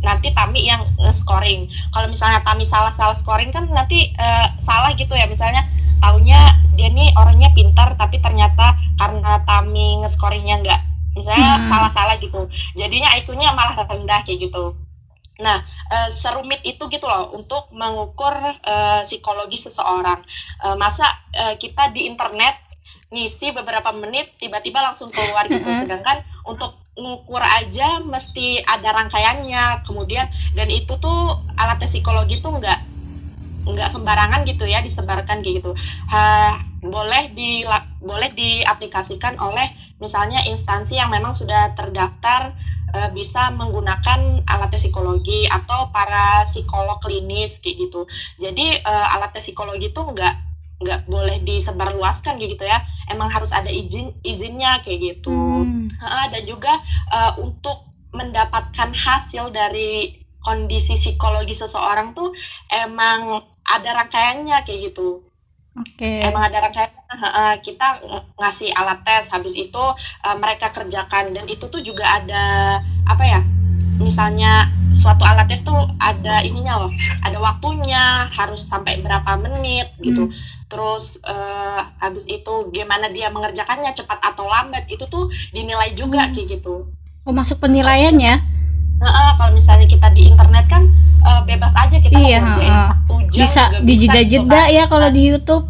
nanti 0.00 0.32
Tami 0.32 0.64
yang 0.64 0.82
scoring. 1.12 1.68
Kalau 1.92 2.08
misalnya 2.08 2.40
Tami 2.42 2.64
salah-salah 2.64 3.16
scoring 3.16 3.52
kan 3.52 3.68
nanti 3.68 4.12
uh, 4.16 4.48
salah 4.56 4.92
gitu 4.96 5.12
ya. 5.12 5.28
Misalnya 5.28 5.64
taunya 6.00 6.52
dia 6.76 6.92
nih 6.92 7.12
orangnya 7.16 7.50
pintar 7.56 7.96
tapi 7.96 8.20
ternyata 8.20 8.76
karena 9.00 9.40
Tami 9.44 10.00
nge-scoringnya 10.04 10.60
nggak 10.64 10.80
misalnya 11.16 11.60
hmm. 11.60 11.68
salah-salah 11.68 12.16
gitu. 12.20 12.48
Jadinya 12.76 13.08
IQ-nya 13.16 13.52
malah 13.56 13.76
rendah 13.88 14.20
kayak 14.24 14.48
gitu. 14.48 14.76
Nah, 15.36 15.60
uh, 15.92 16.08
serumit 16.08 16.64
itu 16.64 16.80
gitu 16.88 17.04
loh 17.04 17.36
untuk 17.36 17.68
mengukur 17.72 18.32
uh, 18.40 19.00
psikologi 19.04 19.60
seseorang. 19.60 20.20
Uh, 20.64 20.76
masa 20.80 21.04
uh, 21.36 21.52
kita 21.60 21.92
di 21.92 22.08
internet 22.08 22.56
ngisi 23.12 23.52
beberapa 23.52 23.92
menit 23.92 24.32
tiba-tiba 24.40 24.80
langsung 24.80 25.12
keluar 25.12 25.44
gitu. 25.48 25.68
Sedangkan 25.72 26.24
untuk 26.48 26.85
ngukur 26.96 27.44
aja 27.44 28.00
mesti 28.00 28.64
ada 28.64 28.96
rangkaiannya. 28.96 29.84
Kemudian 29.84 30.26
dan 30.56 30.68
itu 30.72 30.96
tuh 30.96 31.44
alat 31.60 31.78
psikologi 31.84 32.40
tuh 32.40 32.56
nggak 32.56 32.80
nggak 33.66 33.90
sembarangan 33.90 34.42
gitu 34.48 34.64
ya 34.64 34.80
disebarkan 34.80 35.44
gitu. 35.44 35.76
Ha, 36.10 36.56
boleh 36.80 37.30
di 37.36 37.62
boleh 38.00 38.32
diaplikasikan 38.32 39.36
oleh 39.42 39.70
misalnya 40.00 40.44
instansi 40.46 40.96
yang 41.00 41.08
memang 41.10 41.32
sudah 41.32 41.72
terdaftar 41.72 42.52
e, 42.94 42.98
bisa 43.16 43.48
menggunakan 43.50 44.44
alat 44.46 44.70
psikologi 44.76 45.48
atau 45.48 45.88
para 45.90 46.44
psikolog 46.46 47.00
klinis 47.02 47.58
kayak 47.58 47.88
gitu. 47.88 48.06
Jadi 48.38 48.78
e, 48.78 48.92
alat 49.16 49.34
psikologi 49.34 49.90
tuh 49.90 50.14
nggak 50.14 50.34
nggak 50.76 51.00
boleh 51.08 51.40
disebarluaskan 51.40 52.36
gitu 52.36 52.60
ya 52.60 52.84
emang 53.10 53.30
harus 53.30 53.54
ada 53.54 53.70
izin 53.70 54.14
izinnya 54.26 54.82
kayak 54.82 55.16
gitu 55.16 55.34
hmm. 55.62 55.86
uh, 56.02 56.26
dan 56.30 56.42
juga 56.46 56.72
uh, 57.10 57.38
untuk 57.38 57.86
mendapatkan 58.14 58.90
hasil 58.96 59.52
dari 59.52 60.16
kondisi 60.40 60.94
psikologi 60.94 61.52
seseorang 61.52 62.14
tuh 62.14 62.30
emang 62.70 63.42
ada 63.66 63.90
rangkaiannya 64.02 64.62
kayak 64.62 64.92
gitu 64.92 65.26
Oke. 65.76 66.08
Okay. 66.08 66.24
Emang 66.24 66.40
ada 66.40 66.64
rangkaian 66.64 66.88
uh, 67.20 67.56
kita 67.60 68.00
ngasih 68.40 68.72
alat 68.72 68.96
tes, 69.04 69.28
habis 69.28 69.52
itu 69.60 69.84
uh, 70.24 70.36
mereka 70.40 70.72
kerjakan 70.72 71.36
dan 71.36 71.44
itu 71.52 71.68
tuh 71.68 71.84
juga 71.84 72.16
ada 72.16 72.80
apa 73.04 73.24
ya? 73.28 73.40
Misalnya 74.00 74.72
suatu 74.96 75.20
alat 75.28 75.52
tes 75.52 75.60
tuh 75.68 75.76
ada 76.00 76.40
ininya 76.40 76.80
loh, 76.80 76.92
ada 77.20 77.36
waktunya, 77.36 78.24
harus 78.32 78.64
sampai 78.64 79.04
berapa 79.04 79.36
menit 79.36 79.92
gitu. 80.00 80.32
Hmm 80.32 80.55
terus 80.66 81.22
uh, 81.22 81.80
habis 82.02 82.26
itu 82.26 82.54
gimana 82.74 83.06
dia 83.10 83.30
mengerjakannya 83.30 83.94
cepat 83.94 84.18
atau 84.18 84.50
lambat 84.50 84.90
itu 84.90 85.06
tuh 85.06 85.30
dinilai 85.54 85.94
juga 85.94 86.26
hmm. 86.26 86.32
kayak 86.34 86.46
gitu 86.58 86.90
oh 87.22 87.34
masuk 87.34 87.62
penilaian 87.62 88.14
ya 88.18 88.42
Nah, 88.96 89.12
uh, 89.12 89.32
kalau 89.36 89.52
misalnya 89.52 89.84
kita 89.84 90.08
di 90.16 90.32
internet 90.32 90.64
kan 90.72 90.88
uh, 91.20 91.44
bebas 91.44 91.76
aja 91.76 92.00
kita 92.00 92.16
iya, 92.16 92.40
mau 92.40 92.56
ngerjain 92.56 92.72
uh, 92.72 92.86
satu 92.88 93.14
jam 93.28 93.40
bisa 93.44 93.62
dijeda-jeda 93.84 94.40
gitu 94.40 94.48
kan. 94.48 94.72
ya 94.72 94.84
kalau 94.88 95.08
di 95.12 95.22
YouTube. 95.28 95.66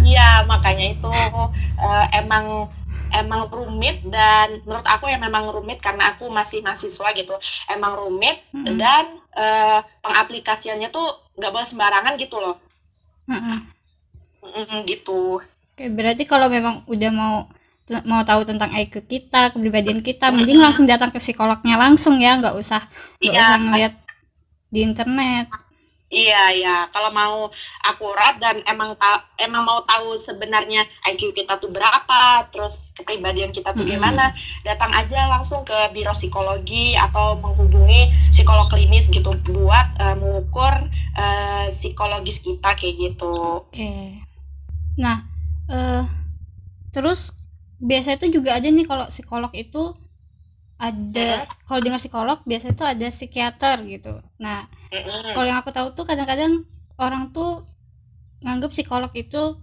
Iya 0.00 0.44
makanya 0.48 0.96
itu 0.96 1.08
uh, 1.08 2.06
emang 2.16 2.68
emang 3.16 3.48
rumit 3.52 4.00
dan 4.08 4.60
menurut 4.64 4.86
aku 4.88 5.08
ya 5.08 5.16
memang 5.20 5.48
rumit 5.52 5.80
karena 5.80 6.12
aku 6.14 6.28
masih 6.32 6.64
mahasiswa 6.64 7.08
gitu 7.16 7.36
emang 7.68 7.96
rumit 7.96 8.40
-hmm. 8.52 8.76
dan 8.76 9.04
uh, 9.36 9.80
pengaplikasiannya 10.04 10.88
tuh 10.88 11.04
nggak 11.36 11.52
boleh 11.52 11.68
sembarangan 11.68 12.16
gitu 12.20 12.36
loh. 12.40 12.56
-hmm 13.28 13.79
mm, 14.54 14.78
gitu 14.86 15.40
Oke, 15.80 15.88
berarti 15.88 16.28
kalau 16.28 16.52
memang 16.52 16.84
udah 16.92 17.08
mau 17.08 17.48
mau 18.04 18.22
tahu 18.22 18.44
tentang 18.44 18.70
IQ 18.70 19.02
kita, 19.08 19.50
kepribadian 19.50 20.04
kita, 20.04 20.28
mending 20.30 20.60
langsung 20.60 20.84
datang 20.84 21.08
ke 21.08 21.16
psikolognya 21.16 21.80
langsung 21.80 22.20
ya, 22.20 22.36
nggak 22.36 22.52
usah 22.52 22.84
nggak 23.18 23.32
iya, 23.32 23.40
usah 23.40 23.56
ngeliat 23.58 23.94
di 24.68 24.80
internet. 24.84 25.48
Iya 26.10 26.42
ya, 26.58 26.76
kalau 26.90 27.14
mau 27.14 27.48
akurat 27.86 28.34
dan 28.42 28.58
emang 28.66 28.98
ta 28.98 29.30
emang 29.38 29.62
mau 29.62 29.80
tahu 29.86 30.18
sebenarnya 30.18 30.82
IQ 31.06 31.32
kita 31.32 31.54
tuh 31.56 31.70
berapa, 31.70 32.50
terus 32.50 32.90
kepribadian 32.98 33.48
kita 33.54 33.70
tuh 33.70 33.86
gimana, 33.86 34.34
datang 34.66 34.90
aja 34.92 35.30
langsung 35.30 35.62
ke 35.62 35.78
biro 35.94 36.10
psikologi 36.10 36.98
atau 36.98 37.38
menghubungi 37.38 38.10
psikolog 38.34 38.66
klinis 38.66 39.06
gitu 39.06 39.32
buat 39.48 39.86
uh, 40.02 40.18
mengukur 40.18 40.74
uh, 41.14 41.66
psikologis 41.70 42.42
kita 42.42 42.74
kayak 42.74 42.94
gitu. 42.98 43.64
Oke. 43.64 43.78
Okay. 43.78 44.29
Nah, 44.98 45.26
uh, 45.70 46.04
terus 46.90 47.30
biasa 47.80 48.18
itu 48.18 48.40
juga 48.40 48.58
ada 48.58 48.68
nih 48.68 48.84
kalau 48.84 49.08
psikolog 49.08 49.52
itu 49.56 49.94
ada 50.80 51.44
kalau 51.68 51.80
dengar 51.84 52.00
psikolog 52.00 52.38
biasa 52.48 52.72
itu 52.72 52.84
ada 52.84 53.06
psikiater 53.12 53.84
gitu. 53.84 54.16
Nah, 54.40 54.64
kalau 55.36 55.46
yang 55.46 55.60
aku 55.60 55.70
tahu 55.70 55.92
tuh 55.92 56.08
kadang-kadang 56.08 56.64
orang 56.96 57.28
tuh 57.36 57.68
nganggap 58.40 58.72
psikolog 58.72 59.12
itu 59.12 59.60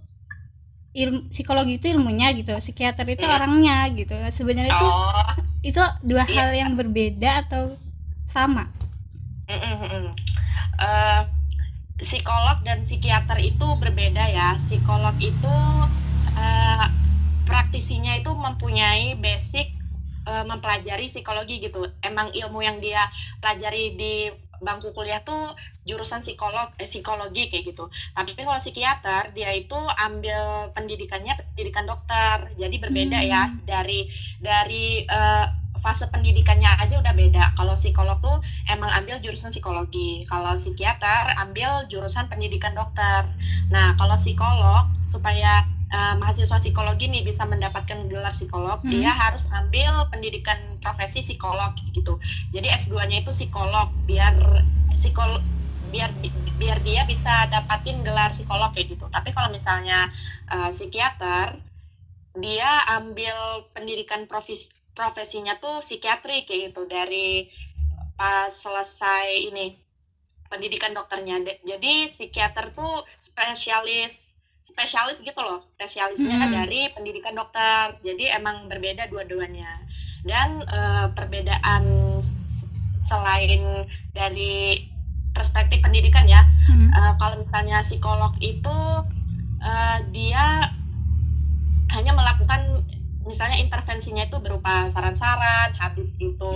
ilmu 0.98 1.30
psikologi 1.30 1.78
itu 1.78 1.94
ilmunya 1.94 2.34
gitu, 2.38 2.54
psikiater 2.58 3.06
itu 3.10 3.26
orangnya 3.26 3.90
gitu. 3.94 4.14
Sebenarnya 4.30 4.74
itu 4.74 4.88
oh. 4.90 5.34
itu 5.66 5.82
dua 6.06 6.26
iya. 6.26 6.34
hal 6.38 6.50
yang 6.54 6.72
berbeda 6.78 7.50
atau 7.50 7.78
sama? 8.30 8.70
Uh, 10.78 11.22
psikolog 11.98 12.62
dan 12.62 12.86
psikiater 12.86 13.42
itu 13.42 13.68
berbeda 13.82 14.24
ya. 14.30 14.56
Psikolog 14.62 15.18
itu 15.18 15.56
uh, 16.38 16.88
praktisinya 17.50 18.14
itu 18.18 18.30
mempunyai 18.34 19.18
basic 19.18 19.74
uh, 20.30 20.46
mempelajari 20.46 21.10
psikologi 21.10 21.58
gitu. 21.62 21.90
Emang 22.06 22.30
ilmu 22.34 22.62
yang 22.62 22.78
dia 22.78 23.02
pelajari 23.42 23.98
di 23.98 24.30
bangku 24.58 24.90
kuliah 24.90 25.22
tuh 25.22 25.54
jurusan 25.86 26.20
psikolog 26.26 26.74
eh, 26.82 26.90
psikologi 26.90 27.48
kayak 27.48 27.74
gitu. 27.74 27.88
Tapi 28.14 28.34
kalau 28.36 28.60
psikiater 28.60 29.32
dia 29.32 29.54
itu 29.54 29.78
ambil 30.02 30.74
pendidikannya 30.74 31.34
pendidikan 31.54 31.86
dokter. 31.88 32.52
Jadi 32.58 32.76
berbeda 32.82 33.20
ya 33.24 33.48
hmm. 33.48 33.64
ya 33.64 33.64
dari 33.66 34.00
dari 34.42 34.86
uh, 35.08 35.46
fase 35.88 36.12
pendidikannya 36.12 36.68
aja 36.84 37.00
udah 37.00 37.16
beda. 37.16 37.56
Kalau 37.56 37.72
psikolog 37.80 38.20
tuh 38.20 38.44
emang 38.68 38.92
ambil 38.92 39.24
jurusan 39.24 39.56
psikologi. 39.56 40.28
Kalau 40.28 40.52
psikiater 40.60 41.32
ambil 41.40 41.88
jurusan 41.88 42.28
pendidikan 42.28 42.76
dokter. 42.76 43.24
Nah, 43.72 43.96
kalau 43.96 44.20
psikolog 44.20 44.92
supaya 45.08 45.64
uh, 45.96 46.20
mahasiswa 46.20 46.60
psikologi 46.60 47.08
nih 47.08 47.24
bisa 47.24 47.48
mendapatkan 47.48 48.04
gelar 48.12 48.36
psikolog, 48.36 48.84
hmm. 48.84 48.92
dia 48.92 49.16
harus 49.16 49.48
ambil 49.56 50.12
pendidikan 50.12 50.60
profesi 50.84 51.24
psikolog 51.24 51.72
gitu. 51.96 52.20
Jadi 52.52 52.68
S2-nya 52.68 53.24
itu 53.24 53.32
psikolog 53.32 53.88
biar 54.04 54.36
psikolog 54.92 55.40
biar 55.88 56.12
biar 56.60 56.84
dia 56.84 57.08
bisa 57.08 57.48
dapatin 57.48 58.04
gelar 58.04 58.36
psikolog 58.36 58.76
kayak 58.76 58.92
gitu. 58.92 59.08
Tapi 59.08 59.32
kalau 59.32 59.48
misalnya 59.48 60.12
uh, 60.52 60.68
psikiater 60.68 61.64
dia 62.38 62.70
ambil 63.00 63.66
pendidikan 63.74 64.30
profesi 64.30 64.77
profesinya 64.98 65.62
tuh 65.62 65.86
psikiatri 65.86 66.50
kayak 66.50 66.74
gitu 66.74 66.90
dari 66.90 67.46
pas 68.18 68.50
selesai 68.50 69.54
ini 69.54 69.78
pendidikan 70.50 70.98
dokternya. 70.98 71.38
Jadi 71.62 72.10
psikiater 72.10 72.74
tuh 72.74 73.06
spesialis 73.22 74.42
spesialis 74.58 75.24
gitu 75.24 75.38
loh, 75.40 75.64
spesialisnya 75.64 76.44
Hmm. 76.44 76.52
dari 76.52 76.92
pendidikan 76.92 77.38
dokter. 77.38 77.96
Jadi 78.04 78.28
emang 78.34 78.68
berbeda 78.68 79.08
dua-duanya. 79.08 79.80
Dan 80.26 80.66
eh, 80.66 81.08
perbedaan 81.14 82.18
selain 83.00 83.86
dari 84.12 84.84
perspektif 85.32 85.80
pendidikan 85.80 86.26
ya, 86.28 86.42
Hmm. 86.68 86.90
Eh, 86.92 87.14
kalau 87.16 87.40
misalnya 87.40 87.80
psikolog 87.80 88.34
itu 88.42 88.80
eh, 89.62 90.00
dia 90.12 90.68
hanya 91.96 92.12
melakukan 92.12 92.84
misalnya 93.30 93.58
intervensinya 93.60 94.24
itu 94.30 94.38
berupa 94.46 94.88
saran-saran, 94.94 95.70
habis 95.82 96.16
itu 96.20 96.54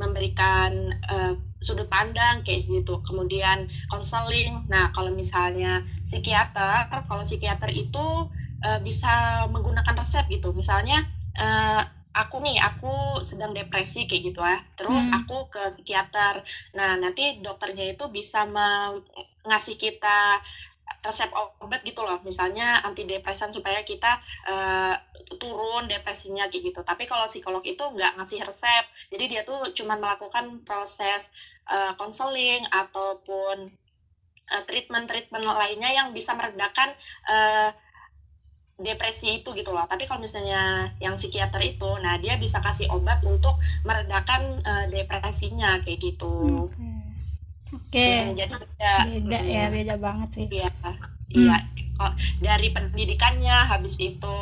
memberikan 0.00 0.70
eh, 1.14 1.32
sudut 1.60 1.88
pandang 1.88 2.44
kayak 2.46 2.68
gitu, 2.68 3.00
kemudian 3.08 3.68
konseling. 3.92 4.64
Nah, 4.72 4.92
kalau 4.96 5.10
misalnya 5.12 5.82
psikiater, 6.06 6.88
kalau 7.08 7.24
psikiater 7.26 7.70
itu 7.72 8.06
eh, 8.66 8.80
bisa 8.84 9.44
menggunakan 9.48 9.94
resep 9.96 10.24
gitu, 10.28 10.52
misalnya 10.52 10.98
eh, 11.40 11.82
aku 12.10 12.42
nih 12.42 12.58
aku 12.58 13.22
sedang 13.22 13.54
depresi 13.54 14.04
kayak 14.10 14.22
gitu 14.34 14.40
ya, 14.42 14.58
terus 14.78 15.06
Hmm. 15.08 15.22
aku 15.22 15.46
ke 15.52 15.62
psikiater. 15.70 16.42
Nah, 16.74 16.98
nanti 16.98 17.38
dokternya 17.40 17.94
itu 17.94 18.04
bisa 18.10 18.44
ngasih 19.46 19.76
kita 19.80 20.42
resep 21.00 21.30
obat 21.62 21.80
gitu 21.86 22.02
loh. 22.04 22.20
Misalnya 22.26 22.82
antidepresan 22.84 23.54
supaya 23.54 23.80
kita 23.86 24.20
eh, 24.48 24.94
turun 25.38 25.86
depresinya 25.86 26.50
kayak 26.50 26.74
gitu. 26.74 26.80
Tapi 26.82 27.06
kalau 27.06 27.24
psikolog 27.30 27.62
itu 27.62 27.80
nggak 27.80 28.18
ngasih 28.18 28.42
resep. 28.42 28.84
Jadi 29.10 29.24
dia 29.30 29.42
tuh 29.46 29.70
cuma 29.72 29.96
melakukan 29.96 30.60
proses 30.66 31.30
eh, 31.70 31.92
konseling 31.96 32.66
ataupun 32.68 33.70
eh, 34.50 34.62
treatment-treatment 34.66 35.44
lainnya 35.46 35.90
yang 35.94 36.10
bisa 36.10 36.34
meredakan 36.34 36.90
eh, 37.30 37.70
depresi 38.80 39.44
itu 39.44 39.52
gitu 39.52 39.70
loh. 39.70 39.84
Tapi 39.84 40.08
kalau 40.08 40.24
misalnya 40.24 40.90
yang 40.98 41.14
psikiater 41.14 41.60
itu 41.62 41.90
nah 42.00 42.16
dia 42.16 42.40
bisa 42.40 42.58
kasih 42.64 42.88
obat 42.90 43.20
untuk 43.22 43.54
meredakan 43.84 44.64
eh, 44.64 44.86
depresinya 44.88 45.78
kayak 45.84 46.00
gitu 46.00 46.66
Oke. 47.70 47.86
Oke. 47.86 48.06
Hmm, 48.06 48.34
jadi 48.34 48.52
beda 48.54 48.92
Beda 49.06 49.38
ya, 49.46 49.64
Hmm. 49.66 49.74
beda 49.74 49.94
banget 49.96 50.28
sih. 50.34 50.46
Iya, 50.50 50.68
iya. 51.30 51.56
Kok 51.94 52.12
dari 52.40 52.68
pendidikannya 52.70 53.56
habis 53.68 53.96
itu 53.96 54.36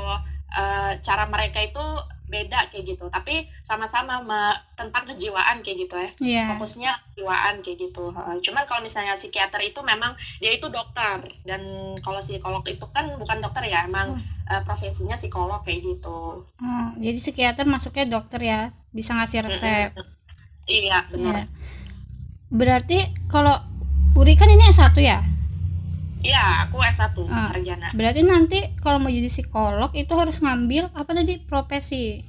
eh, 0.48 0.92
cara 1.04 1.28
mereka 1.28 1.60
itu 1.60 1.84
beda 2.24 2.72
kayak 2.72 2.84
gitu. 2.88 3.04
Tapi 3.08 3.48
sama-sama 3.60 4.20
me- 4.20 4.56
tentang 4.76 5.04
kejiwaan 5.04 5.60
kayak 5.60 5.76
gitu 5.84 5.94
ya. 5.96 6.10
Iya. 6.20 6.44
Fokusnya 6.52 6.90
kejiwaan 7.12 7.60
kayak 7.60 7.78
gitu. 7.84 8.04
Heeh. 8.12 8.36
Cuman 8.40 8.64
kalau 8.64 8.80
misalnya 8.80 9.12
psikiater 9.12 9.60
itu 9.60 9.80
memang 9.84 10.12
dia 10.40 10.52
itu 10.52 10.68
dokter 10.68 11.20
dan 11.44 11.60
kalau 12.00 12.20
psikolog 12.20 12.64
itu 12.64 12.84
kan 12.88 13.12
bukan 13.16 13.44
dokter 13.44 13.68
ya, 13.68 13.84
emang 13.84 14.16
Hmm. 14.16 14.24
eh, 14.48 14.62
profesinya 14.64 15.16
psikolog 15.16 15.60
kayak 15.60 15.84
gitu. 15.84 16.48
Oh, 16.48 16.88
jadi 16.96 17.18
psikiater 17.20 17.68
masuknya 17.68 18.08
dokter 18.08 18.40
ya, 18.40 18.60
bisa 18.88 19.12
ngasih 19.12 19.44
resep. 19.44 19.92
Mm-mm. 19.92 20.16
Iya, 20.64 20.98
benar. 21.08 21.32
Iya. 21.32 21.44
Berarti 22.48 22.98
kalau 23.26 23.56
Uri 24.16 24.34
kan 24.34 24.48
ini 24.48 24.64
S1 24.66 24.96
ya? 24.98 25.20
Iya, 26.18 26.66
aku 26.66 26.82
S1 26.82 27.14
Ah. 27.24 27.52
sarjana. 27.52 27.88
Berarti 27.92 28.20
nanti 28.22 28.58
kalau 28.76 28.98
mau 28.98 29.06
jadi 29.06 29.28
psikolog 29.28 29.94
itu 29.94 30.10
harus 30.10 30.42
ngambil 30.42 30.90
apa 30.90 31.10
tadi 31.12 31.38
profesi? 31.38 32.24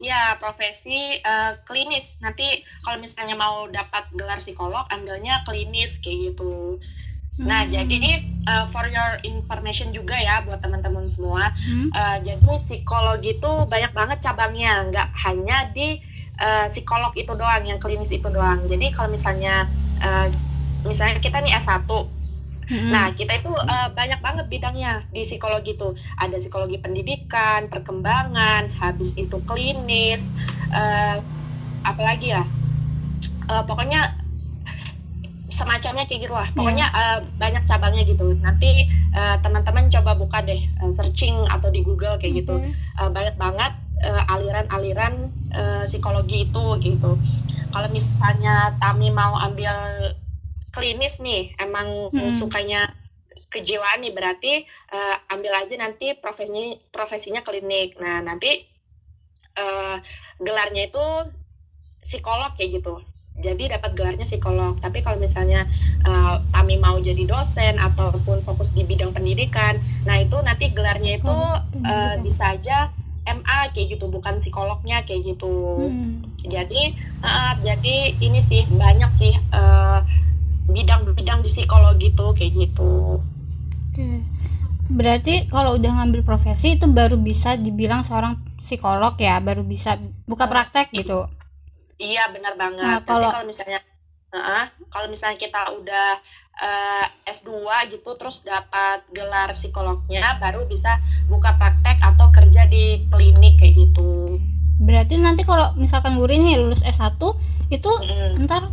Ya, 0.00 0.36
profesi 0.38 1.16
eh, 1.16 1.52
klinis. 1.62 2.16
Nanti 2.18 2.44
kalau 2.80 2.96
misalnya 2.96 3.34
mau 3.34 3.68
dapat 3.68 4.08
gelar 4.12 4.38
psikolog, 4.38 4.86
ambilnya 4.88 5.44
klinis 5.44 5.98
kayak 5.98 6.32
gitu. 6.32 6.80
Nah, 7.36 7.66
Hmm. 7.66 7.84
jadi 7.84 8.12
eh, 8.22 8.64
for 8.70 8.86
your 8.86 9.10
information 9.22 9.90
juga 9.90 10.14
ya 10.14 10.40
buat 10.40 10.60
teman-teman 10.60 11.04
semua, 11.04 11.50
Hmm? 11.50 11.90
eh, 11.90 12.16
jadi 12.22 12.52
psikologi 12.54 13.36
itu 13.36 13.52
banyak 13.66 13.90
banget 13.90 14.22
cabangnya, 14.22 14.86
nggak 14.86 15.08
hanya 15.20 15.68
di 15.68 15.98
eh, 16.38 16.66
psikolog 16.66 17.12
itu 17.14 17.32
doang, 17.32 17.62
yang 17.62 17.78
klinis 17.78 18.10
itu 18.10 18.26
doang. 18.26 18.62
Jadi 18.64 18.90
kalau 18.90 19.08
misalnya 19.08 19.66
s- 20.26 20.44
misalnya 20.82 21.18
kita 21.18 21.40
nih 21.40 21.54
S1, 21.54 22.08
Hmm. 22.64 22.88
Nah, 22.88 23.12
kita 23.12 23.36
itu 23.36 23.52
eh, 23.52 23.88
banyak 23.92 24.24
banget 24.24 24.48
bidangnya 24.48 25.04
di 25.12 25.20
psikologi 25.20 25.76
itu. 25.76 25.92
Ada 26.16 26.40
psikologi 26.40 26.80
pendidikan, 26.80 27.68
perkembangan, 27.68 28.72
habis 28.80 29.12
itu 29.16 29.36
klinis, 29.44 30.32
eh, 30.72 31.20
apalagi 31.84 32.32
ya. 32.32 32.40
Eh, 33.44 33.62
pokoknya 33.68 34.16
semacamnya 35.44 36.08
kayak 36.08 36.24
gitulah. 36.24 36.48
Pokoknya 36.56 36.88
eh, 36.88 37.18
banyak 37.36 37.68
cabangnya 37.68 38.02
gitu. 38.02 38.32
Nanti 38.40 38.88
eh, 38.88 39.36
teman-teman 39.44 39.92
coba 39.92 40.16
buka 40.16 40.40
deh 40.40 40.64
eh, 40.64 40.90
searching 40.90 41.44
atau 41.52 41.68
di 41.68 41.84
Google 41.84 42.16
kayak 42.16 42.48
gitu. 42.48 42.64
Eh, 42.96 43.10
banyak 43.12 43.36
banget 43.36 43.72
aliran-aliran 44.54 45.14
eh, 45.50 45.84
psikologi 45.86 46.46
itu 46.46 46.64
gitu. 46.78 47.18
Kalau 47.74 47.88
misalnya 47.90 48.78
Tami 48.78 49.10
mau 49.10 49.34
ambil 49.42 49.74
klinis 50.70 51.18
nih, 51.18 51.54
emang 51.58 52.10
Hmm. 52.14 52.30
sukanya 52.30 52.86
kejiwaan 53.50 54.02
nih 54.02 54.14
berarti 54.14 54.52
eh, 54.66 55.16
ambil 55.34 55.54
aja 55.58 55.74
nanti 55.78 56.14
profesinya 56.14 56.78
profesinya 56.94 57.42
klinik. 57.42 57.98
Nah 57.98 58.22
nanti 58.22 58.62
eh, 59.54 59.96
gelarnya 60.38 60.86
itu 60.90 61.04
psikolog 62.02 62.54
kayak 62.54 62.82
gitu. 62.82 63.02
Jadi 63.34 63.66
dapat 63.74 63.98
gelarnya 63.98 64.22
psikolog. 64.26 64.78
Tapi 64.78 65.02
kalau 65.02 65.18
misalnya 65.18 65.66
eh, 66.06 66.34
Tami 66.54 66.78
mau 66.78 66.98
jadi 66.98 67.26
dosen 67.26 67.78
ataupun 67.78 68.42
fokus 68.42 68.70
di 68.70 68.86
bidang 68.86 69.10
pendidikan, 69.10 69.78
nah 70.06 70.18
itu 70.18 70.38
nanti 70.42 70.70
gelarnya 70.70 71.18
itu 71.18 71.30
pendidikan. 71.30 72.22
bisa 72.22 72.54
aja 72.54 72.90
MA 73.24 73.72
kayak 73.72 73.96
gitu, 73.96 74.06
bukan 74.06 74.36
psikolognya 74.36 75.00
kayak 75.02 75.24
gitu. 75.26 75.88
Hmm. 75.88 76.20
Jadi, 76.40 76.92
eh, 77.20 77.52
jadi 77.60 77.96
ini 78.20 78.40
sih 78.40 78.64
banyak 78.66 79.10
sih 79.10 79.32
eh, 79.32 79.98
bidang-bidang 80.64 81.40
di 81.40 81.48
psikologi 81.48 82.12
tuh 82.12 82.32
kayak 82.32 82.52
gitu. 82.54 83.20
Oke. 83.90 84.08
Berarti 84.84 85.48
kalau 85.48 85.76
udah 85.76 86.00
ngambil 86.00 86.20
profesi 86.22 86.76
itu 86.76 86.84
baru 86.84 87.16
bisa 87.16 87.56
dibilang 87.56 88.00
seorang 88.00 88.36
psikolog 88.56 89.16
ya, 89.16 89.40
baru 89.40 89.60
bisa 89.60 89.96
buka 90.24 90.44
praktek 90.44 90.92
gitu. 90.92 91.28
Iya 91.96 92.28
benar 92.28 92.56
banget. 92.56 92.80
Nah, 92.80 93.00
kalau- 93.00 93.32
kalau 93.32 93.46
misalnya, 93.46 93.80
eh, 94.30 94.64
kalau 94.88 95.08
misalnya 95.08 95.36
kita 95.36 95.72
udah 95.72 96.08
eh, 96.54 97.06
S2 97.26 97.50
gitu, 97.90 98.14
terus 98.14 98.46
dapat 98.46 99.02
gelar 99.10 99.50
psikolognya, 99.52 100.38
baru 100.38 100.62
bisa 100.64 101.02
buka 101.26 101.50
praktek 101.50 101.83
di 102.66 102.84
klinik 103.06 103.56
kayak 103.56 103.74
gitu. 103.74 104.38
Berarti 104.76 105.16
nanti 105.16 105.42
kalau 105.42 105.72
misalkan 105.74 106.16
Uri 106.16 106.36
nih 106.36 106.56
lulus 106.56 106.82
S1 106.82 107.16
itu 107.68 107.90
Mm. 108.00 108.44
ntar 108.44 108.68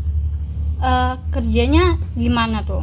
eh, 0.80 1.14
kerjanya 1.30 1.84
gimana 2.14 2.62
tuh? 2.62 2.82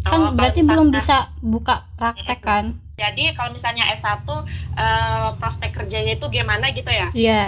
Kan 0.00 0.20
Oh, 0.22 0.30
berarti 0.30 0.62
misalnya- 0.62 0.70
belum 0.70 0.88
bisa 0.90 1.16
buka 1.38 1.84
praktek 1.94 2.38
kan? 2.38 2.64
Jadi 2.94 3.30
kalau 3.32 3.50
misalnya 3.50 3.82
S1 3.88 4.22
eh, 4.74 5.28
prospek 5.34 5.70
kerjanya 5.74 6.14
itu 6.14 6.26
gimana 6.28 6.70
gitu 6.70 6.88
ya? 6.88 7.10
Iya. 7.12 7.42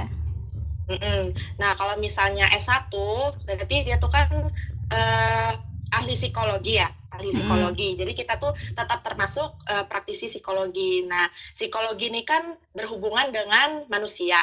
Mm-mm. 0.87 1.31
Nah, 1.57 1.71
kalau 1.75 1.95
misalnya 1.97 2.51
S1, 2.51 2.91
berarti 3.47 3.87
dia 3.87 3.97
tuh 3.97 4.11
kan 4.11 4.27
eh, 4.91 5.53
ahli 5.93 6.13
psikologi 6.13 6.75
ya, 6.77 6.91
ahli 7.21 7.29
psikologi. 7.29 8.01
Jadi 8.01 8.13
kita 8.17 8.41
tuh 8.41 8.57
tetap 8.57 9.05
termasuk 9.05 9.61
eh, 9.69 9.85
praktisi 9.85 10.33
psikologi. 10.33 11.05
Nah, 11.05 11.29
psikologi 11.53 12.09
ini 12.09 12.25
kan 12.25 12.57
berhubungan 12.73 13.29
dengan 13.29 13.85
manusia. 13.93 14.41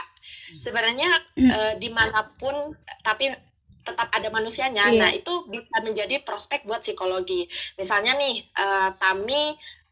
Sebenarnya 0.61 1.09
eh, 1.33 1.73
di 1.81 1.89
mana 1.89 2.21
pun, 2.37 2.77
tapi 3.01 3.33
tetap 3.81 4.07
ada 4.13 4.29
manusianya. 4.29 4.93
Iya. 4.93 4.99
Nah, 5.01 5.11
itu 5.11 5.33
bisa 5.49 5.81
menjadi 5.81 6.21
prospek 6.21 6.69
buat 6.69 6.85
psikologi. 6.85 7.49
Misalnya 7.81 8.13
nih, 8.15 8.45
eh, 8.45 8.89
Tami 9.01 9.43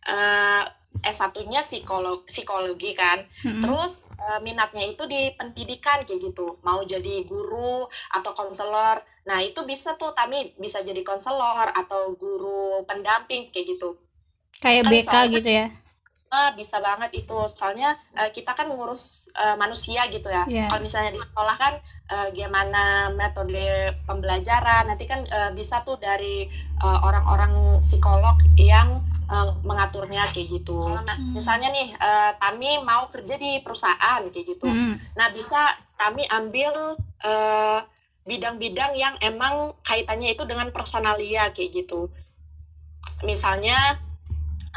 eh, 0.05 0.63
S1-nya 1.03 1.59
psikolog 1.59 2.23
psikologi 2.23 2.95
kan. 2.95 3.25
Mm-mm. 3.43 3.63
Terus 3.65 4.07
eh, 4.15 4.39
minatnya 4.39 4.85
itu 4.85 5.03
di 5.09 5.33
pendidikan 5.35 5.99
kayak 6.03 6.31
gitu, 6.31 6.59
mau 6.61 6.79
jadi 6.85 7.25
guru 7.27 7.87
atau 8.13 8.31
konselor. 8.31 9.01
Nah, 9.27 9.39
itu 9.41 9.63
bisa 9.67 9.97
tuh 9.97 10.15
Tami 10.15 10.55
bisa 10.55 10.79
jadi 10.79 11.01
konselor 11.01 11.71
atau 11.73 12.13
guru 12.15 12.85
pendamping 12.85 13.51
kayak 13.51 13.75
gitu. 13.75 13.99
Kayak 14.61 14.87
kan 14.87 14.91
BK 14.91 15.03
soalnya- 15.07 15.35
gitu 15.35 15.49
ya. 15.51 15.67
Ah, 16.35 16.51
bisa 16.51 16.83
banget 16.83 17.11
itu. 17.15 17.37
Soalnya 17.47 17.95
eh, 18.17 18.29
kita 18.33 18.51
kan 18.51 18.67
ngurus 18.67 19.31
eh, 19.35 19.55
manusia 19.55 20.03
gitu 20.11 20.27
ya. 20.27 20.43
Iya. 20.47 20.67
Kalau 20.67 20.81
misalnya 20.83 21.11
di 21.11 21.21
sekolah 21.21 21.55
kan 21.55 21.73
eh, 22.09 22.27
gimana 22.33 23.09
metode 23.13 23.93
pembelajaran, 24.05 24.89
nanti 24.89 25.05
kan 25.09 25.25
eh, 25.25 25.51
bisa 25.53 25.81
tuh 25.87 25.97
dari 25.97 26.45
eh, 26.81 26.99
orang-orang 27.01 27.81
psikolog 27.81 28.37
yang 28.57 29.01
eh, 29.29 29.49
mengaturnya 29.65 30.25
kayak 30.33 30.47
gitu. 30.61 30.85
Nah, 30.85 31.17
Hmm. 31.17 31.33
misalnya 31.33 31.69
nih 31.73 31.93
eh, 31.93 32.31
Tami 32.37 32.81
mau 32.85 33.09
kerja 33.09 33.35
di 33.37 33.59
perusahaan 33.65 34.21
kayak 34.29 34.45
gitu. 34.45 34.67
Mm. 34.69 34.95
Nah, 35.17 35.27
bisa 35.33 35.57
kami 35.97 36.27
ambil 36.29 36.99
bidang-bidang 38.25 38.93
yang 38.93 39.17
emang 39.21 39.73
kaitannya 39.81 40.37
itu 40.37 40.45
dengan 40.45 40.69
personalia 40.69 41.49
kayak 41.53 41.73
gitu 41.73 42.09
misalnya 43.23 43.77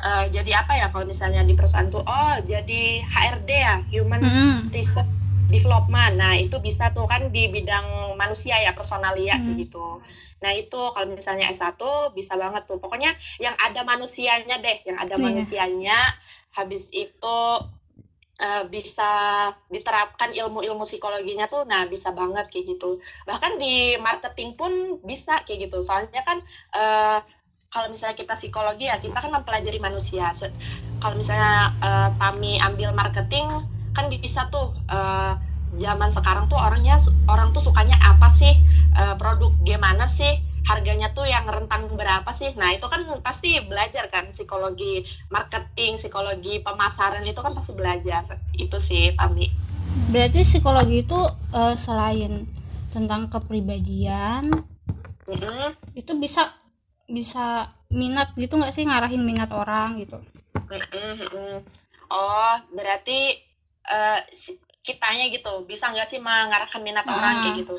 uh, 0.04 0.24
jadi 0.30 0.62
apa 0.62 0.72
ya 0.78 0.86
kalau 0.92 1.08
misalnya 1.08 1.42
di 1.42 1.56
perusahaan 1.58 1.88
tuh 1.90 2.04
oh 2.04 2.34
jadi 2.46 3.02
HRD 3.02 3.50
ya 3.50 3.76
human 3.90 4.22
mm. 4.22 4.58
research 4.70 5.08
development. 5.48 6.14
Nah 6.20 6.36
itu 6.36 6.56
bisa 6.60 6.92
tuh 6.92 7.08
kan 7.08 7.32
di 7.32 7.48
bidang 7.48 8.14
manusia 8.14 8.56
ya 8.60 8.72
personalia 8.76 9.40
mm. 9.40 9.56
gitu. 9.58 9.98
Nah 10.38 10.52
itu 10.54 10.80
kalau 10.94 11.06
misalnya 11.10 11.50
S1 11.50 11.80
bisa 12.14 12.38
banget 12.38 12.68
tuh. 12.68 12.78
Pokoknya 12.78 13.10
yang 13.42 13.56
ada 13.58 13.82
manusianya 13.82 14.60
deh 14.62 14.78
yang 14.86 14.98
ada 15.00 15.16
yeah. 15.16 15.24
manusianya 15.24 15.98
habis 16.54 16.90
itu 16.94 17.38
uh, 18.38 18.64
bisa 18.70 19.10
diterapkan 19.70 20.32
ilmu-ilmu 20.34 20.82
psikologinya 20.86 21.46
tuh 21.50 21.66
nah 21.66 21.88
bisa 21.90 22.14
banget 22.14 22.46
kayak 22.52 22.78
gitu. 22.78 23.00
Bahkan 23.26 23.58
di 23.58 23.98
marketing 23.98 24.54
pun 24.54 25.02
bisa 25.02 25.42
kayak 25.42 25.68
gitu. 25.68 25.82
Soalnya 25.82 26.22
kan 26.22 26.38
uh, 26.76 27.18
kalau 27.68 27.92
misalnya 27.92 28.16
kita 28.16 28.32
psikologi 28.32 28.88
ya 28.88 28.96
kita 28.96 29.18
kan 29.18 29.28
mempelajari 29.28 29.76
manusia. 29.82 30.32
Kalau 30.98 31.14
misalnya 31.14 31.74
uh, 31.84 32.08
Tami 32.16 32.56
ambil 32.62 32.94
marketing 32.96 33.77
kan 33.98 34.06
bisa 34.06 34.46
tuh 34.54 34.70
uh, 34.86 35.34
zaman 35.74 36.08
sekarang 36.14 36.46
tuh 36.46 36.56
orangnya 36.56 36.94
orang 37.26 37.50
tuh 37.50 37.66
sukanya 37.66 37.98
apa 38.06 38.30
sih? 38.30 38.54
Uh, 38.94 39.18
produk 39.18 39.50
gimana 39.66 40.06
sih? 40.06 40.38
Harganya 40.70 41.10
tuh 41.10 41.26
yang 41.26 41.42
rentang 41.50 41.90
berapa 41.98 42.30
sih? 42.30 42.54
Nah 42.54 42.70
itu 42.70 42.86
kan 42.86 43.02
pasti 43.18 43.58
belajar 43.66 44.06
kan 44.14 44.30
psikologi 44.30 45.02
marketing 45.34 45.98
psikologi 45.98 46.62
pemasaran 46.62 47.26
itu 47.26 47.42
kan 47.42 47.50
pasti 47.58 47.74
belajar. 47.74 48.22
Itu 48.54 48.78
sih 48.78 49.10
Tami 49.18 49.68
berarti 50.08 50.40
psikologi 50.46 51.04
itu 51.04 51.20
uh, 51.52 51.74
selain 51.74 52.46
tentang 52.88 53.28
kepribadian 53.28 54.48
mm 55.28 55.36
-hmm. 55.36 55.68
itu 55.98 56.12
bisa 56.16 56.48
bisa 57.08 57.68
minat 57.92 58.32
gitu 58.36 58.56
nggak 58.56 58.72
sih? 58.72 58.84
Ngarahin 58.84 59.24
minat 59.24 59.52
orang 59.52 60.00
gitu? 60.00 60.20
Oh 62.08 62.54
berarti 62.72 63.47
uh, 63.88 64.20
kitanya 64.84 65.28
gitu 65.28 65.68
bisa 65.68 65.92
nggak 65.92 66.08
sih 66.08 66.20
mengarahkan 66.20 66.80
minat 66.80 67.04
ah. 67.04 67.12
orang 67.12 67.34
kayak 67.44 67.56
gitu 67.66 67.76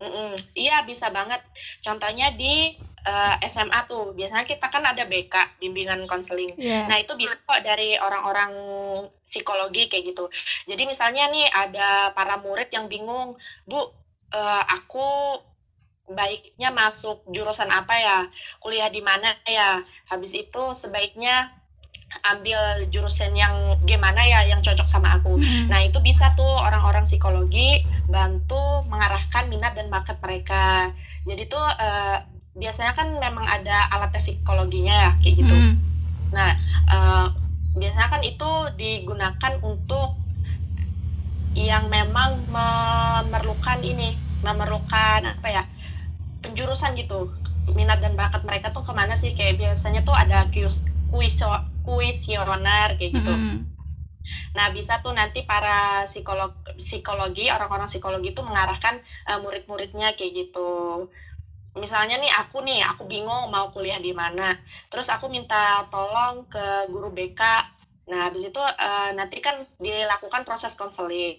Mm-mm. 0.00 0.32
Iya 0.56 0.80
bisa 0.88 1.12
banget. 1.12 1.44
Contohnya 1.84 2.32
di 2.32 2.72
uh, 3.04 3.36
eh, 3.36 3.48
SMA 3.52 3.84
tuh 3.84 4.16
biasanya 4.16 4.48
kita 4.48 4.72
kan 4.72 4.80
ada 4.80 5.04
BK 5.04 5.60
bimbingan 5.60 6.08
konseling. 6.08 6.56
Yeah. 6.56 6.88
Nah 6.88 6.96
itu 6.96 7.12
bisa 7.20 7.36
kok 7.44 7.60
dari 7.60 8.00
orang-orang 8.00 8.52
psikologi 9.28 9.92
kayak 9.92 10.16
gitu. 10.16 10.24
Jadi 10.64 10.88
misalnya 10.88 11.28
nih 11.28 11.46
ada 11.52 12.16
para 12.16 12.40
murid 12.40 12.72
yang 12.72 12.88
bingung, 12.88 13.36
bu, 13.68 13.92
uh, 14.32 14.64
aku 14.72 15.36
baiknya 16.10 16.74
masuk 16.74 17.22
jurusan 17.30 17.70
apa 17.70 17.94
ya 17.94 18.18
kuliah 18.58 18.90
di 18.90 18.98
mana 18.98 19.30
ya 19.46 19.78
habis 20.10 20.34
itu 20.34 20.62
sebaiknya 20.74 21.54
ambil 22.34 22.90
jurusan 22.90 23.32
yang 23.38 23.78
gimana 23.86 24.20
ya 24.26 24.42
yang 24.44 24.60
cocok 24.60 24.86
sama 24.86 25.18
aku. 25.18 25.38
Hmm. 25.38 25.70
nah 25.70 25.80
itu 25.80 25.98
bisa 26.02 26.34
tuh 26.34 26.46
orang-orang 26.46 27.06
psikologi 27.06 27.86
bantu 28.10 28.84
mengarahkan 28.90 29.46
minat 29.46 29.72
dan 29.78 29.88
bakat 29.88 30.18
mereka. 30.20 30.90
Jadi 31.24 31.46
tuh 31.46 31.62
uh, 31.62 32.18
biasanya 32.58 32.92
kan 32.98 33.14
memang 33.14 33.46
ada 33.46 33.88
alatnya 33.94 34.20
psikologinya 34.20 34.94
ya 34.94 35.10
kayak 35.22 35.34
gitu. 35.46 35.54
Hmm. 35.54 35.74
nah 36.30 36.50
uh, 36.90 37.26
biasanya 37.74 38.08
kan 38.10 38.22
itu 38.22 38.50
digunakan 38.78 39.52
untuk 39.62 40.18
yang 41.54 41.90
memang 41.90 42.46
memerlukan 42.46 43.82
ini 43.82 44.14
memerlukan 44.42 45.26
apa 45.26 45.48
ya 45.50 45.62
penjurusan 46.42 46.98
gitu. 46.98 47.30
Minat 47.70 48.02
dan 48.02 48.18
bakat 48.18 48.42
mereka 48.42 48.74
tuh 48.74 48.82
ke 48.82 48.90
mana 48.90 49.14
sih? 49.14 49.34
Kayak 49.38 49.62
biasanya 49.62 50.02
tuh 50.02 50.14
ada 50.16 50.50
kuis 50.50 50.82
kuis 51.10 51.38
kuisioner 51.84 52.96
kayak 52.96 53.12
gitu. 53.16 53.34
Mm. 53.34 53.58
nah 54.54 54.70
bisa 54.70 55.00
tuh 55.00 55.16
nanti 55.16 55.42
para 55.42 56.04
psikolog 56.04 56.52
psikologi 56.76 57.50
orang-orang 57.50 57.88
psikologi 57.88 58.30
itu 58.36 58.42
mengarahkan 58.44 59.00
uh, 59.26 59.38
murid-muridnya 59.42 60.14
kayak 60.14 60.46
gitu. 60.46 61.08
Misalnya 61.74 62.18
nih 62.18 62.30
aku 62.34 62.62
nih 62.62 62.82
aku 62.84 63.06
bingung 63.06 63.50
mau 63.50 63.70
kuliah 63.70 63.98
di 63.98 64.10
mana. 64.10 64.54
Terus 64.90 65.08
aku 65.08 65.30
minta 65.30 65.86
tolong 65.88 66.46
ke 66.50 66.90
guru 66.90 67.14
BK 67.14 67.42
Nah, 68.10 68.26
habis 68.26 68.50
itu 68.50 68.58
uh, 68.58 69.10
nanti 69.14 69.38
kan 69.38 69.62
dilakukan 69.78 70.42
proses 70.42 70.74
konseling. 70.74 71.38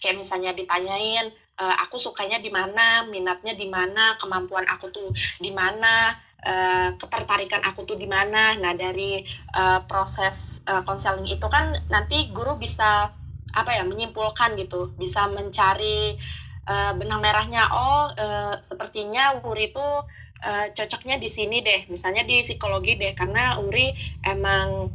Kayak 0.00 0.16
misalnya 0.16 0.56
ditanyain, 0.56 1.28
uh, 1.60 1.76
aku 1.84 2.00
sukanya 2.00 2.40
di 2.40 2.48
mana, 2.48 3.04
minatnya 3.04 3.52
di 3.52 3.68
mana, 3.68 4.16
kemampuan 4.16 4.64
aku 4.72 4.88
tuh 4.88 5.12
di 5.36 5.52
mana, 5.52 6.16
uh, 6.44 6.94
ketertarikan 6.98 7.62
aku 7.64 7.86
tuh 7.88 7.96
di 7.96 8.06
mana. 8.06 8.54
Nah, 8.58 8.74
dari 8.76 9.22
uh, 9.54 9.80
proses 9.86 10.62
konseling 10.86 11.26
uh, 11.26 11.34
itu 11.38 11.46
kan 11.50 11.74
nanti 11.88 12.30
guru 12.30 12.58
bisa 12.60 13.10
apa 13.54 13.70
ya, 13.74 13.82
menyimpulkan 13.82 14.54
gitu, 14.60 14.92
bisa 15.00 15.26
mencari 15.26 16.18
uh, 16.68 16.92
benang 16.94 17.24
merahnya. 17.24 17.64
Oh, 17.72 18.12
uh, 18.12 18.54
sepertinya 18.60 19.40
Wuri 19.40 19.72
itu 19.72 19.88
uh, 20.44 20.66
cocoknya 20.76 21.16
di 21.16 21.26
sini 21.32 21.64
deh, 21.64 21.88
misalnya 21.88 22.22
di 22.22 22.44
psikologi 22.44 22.94
deh, 23.00 23.16
karena 23.16 23.58
Uri 23.58 23.90
emang 24.22 24.92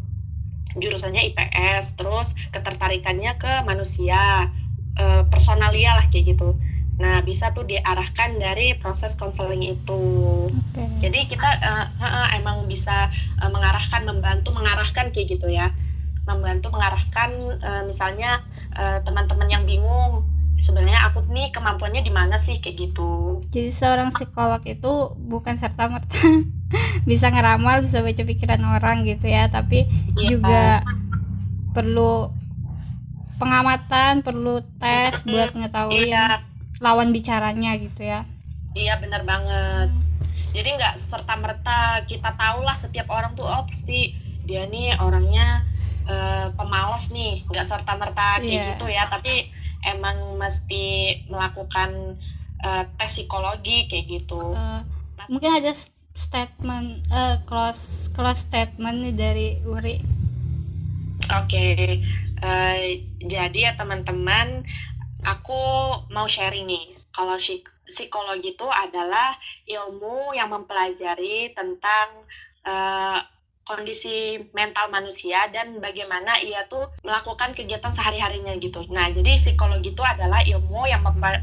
jurusannya 0.78 1.34
IPS 1.34 1.98
terus 1.98 2.34
ketertarikannya 2.50 3.38
ke 3.38 3.62
manusia 3.62 4.50
e, 4.98 5.06
personalia 5.30 5.94
lah 5.98 6.10
kayak 6.10 6.34
gitu 6.34 6.58
nah 7.02 7.26
bisa 7.26 7.50
tuh 7.58 7.66
diarahkan 7.66 8.38
dari 8.38 8.78
proses 8.78 9.18
konseling 9.18 9.66
itu 9.66 10.04
okay. 10.72 11.10
jadi 11.10 11.20
kita 11.26 11.50
uh, 11.66 11.86
uh, 11.98 12.28
emang 12.38 12.70
bisa 12.70 13.10
uh, 13.42 13.50
mengarahkan 13.50 14.06
membantu 14.06 14.54
mengarahkan 14.54 15.10
kayak 15.10 15.34
gitu 15.34 15.50
ya 15.50 15.74
membantu 16.24 16.72
mengarahkan 16.72 17.60
uh, 17.60 17.84
misalnya 17.84 18.46
teman-teman 19.04 19.50
uh, 19.50 19.54
yang 19.54 19.64
bingung 19.68 20.24
sebenarnya 20.64 21.12
aku 21.12 21.28
nih 21.28 21.52
kemampuannya 21.52 22.06
di 22.06 22.14
mana 22.14 22.40
sih 22.40 22.64
kayak 22.64 22.78
gitu 22.90 23.44
jadi 23.52 23.74
seorang 23.74 24.16
psikolog 24.16 24.64
itu 24.64 25.18
bukan 25.18 25.60
serta 25.60 25.92
merta 25.92 26.16
bisa 27.10 27.28
ngeramal 27.28 27.84
bisa 27.84 28.00
baca 28.00 28.24
pikiran 28.24 28.64
orang 28.64 29.04
gitu 29.04 29.28
ya 29.28 29.52
tapi 29.52 29.90
yeah. 30.16 30.30
juga 30.30 30.64
perlu 31.76 32.32
pengamatan 33.42 34.24
perlu 34.24 34.64
tes 34.80 35.20
buat 35.28 35.52
mengetahui 35.52 36.14
yeah. 36.14 36.53
Lawan 36.84 37.16
bicaranya 37.16 37.80
gitu 37.80 38.04
ya 38.04 38.28
iya 38.76 39.00
benar 39.00 39.24
banget 39.24 39.90
jadi 40.54 40.70
nggak 40.78 40.96
serta 41.00 41.34
merta 41.40 42.04
kita 42.06 42.36
tahu 42.36 42.62
lah 42.62 42.76
setiap 42.76 43.10
orang 43.10 43.34
tuh 43.34 43.48
oh 43.48 43.66
pasti 43.66 44.14
dia 44.44 44.68
nih 44.68 45.00
orangnya 45.00 45.64
uh, 46.06 46.52
pemalas 46.54 47.10
nih 47.16 47.48
nggak 47.48 47.66
serta 47.66 47.96
merta 47.96 48.44
kayak 48.44 48.52
yeah. 48.52 48.68
gitu 48.76 48.86
ya 48.92 49.08
tapi 49.08 49.50
emang 49.88 50.36
mesti 50.36 51.18
melakukan 51.32 52.20
uh, 52.62 52.84
tes 53.00 53.10
psikologi 53.10 53.88
kayak 53.88 54.06
gitu 54.22 54.54
uh, 54.54 54.84
mungkin 55.32 55.64
ada 55.64 55.72
statement 56.14 57.02
uh, 57.10 57.42
close 57.50 58.08
close 58.14 58.46
statement 58.46 59.02
nih 59.02 59.14
dari 59.18 59.48
Uri. 59.66 59.98
Oke, 61.34 61.74
okay. 61.74 62.04
uh, 62.46 62.86
jadi 63.24 63.58
ya 63.58 63.72
teman-teman, 63.74 64.62
aku 65.26 65.62
mau 66.12 66.28
sharing 66.28 66.68
nih. 66.68 66.86
Kalau 67.14 67.38
psikologi 67.86 68.58
itu 68.58 68.68
adalah 68.68 69.38
ilmu 69.68 70.34
yang 70.34 70.50
mempelajari 70.50 71.54
tentang 71.54 72.26
uh, 72.66 73.20
kondisi 73.64 74.44
mental 74.52 74.92
manusia 74.92 75.48
dan 75.56 75.80
bagaimana 75.80 76.36
ia 76.44 76.68
tuh 76.68 76.84
melakukan 77.00 77.56
kegiatan 77.56 77.96
sehari-harinya 77.96 78.60
gitu. 78.60 78.84
Nah, 78.92 79.08
jadi 79.08 79.40
psikologi 79.40 79.96
itu 79.96 80.04
adalah 80.04 80.44
ilmu 80.44 80.84
yang 80.84 81.00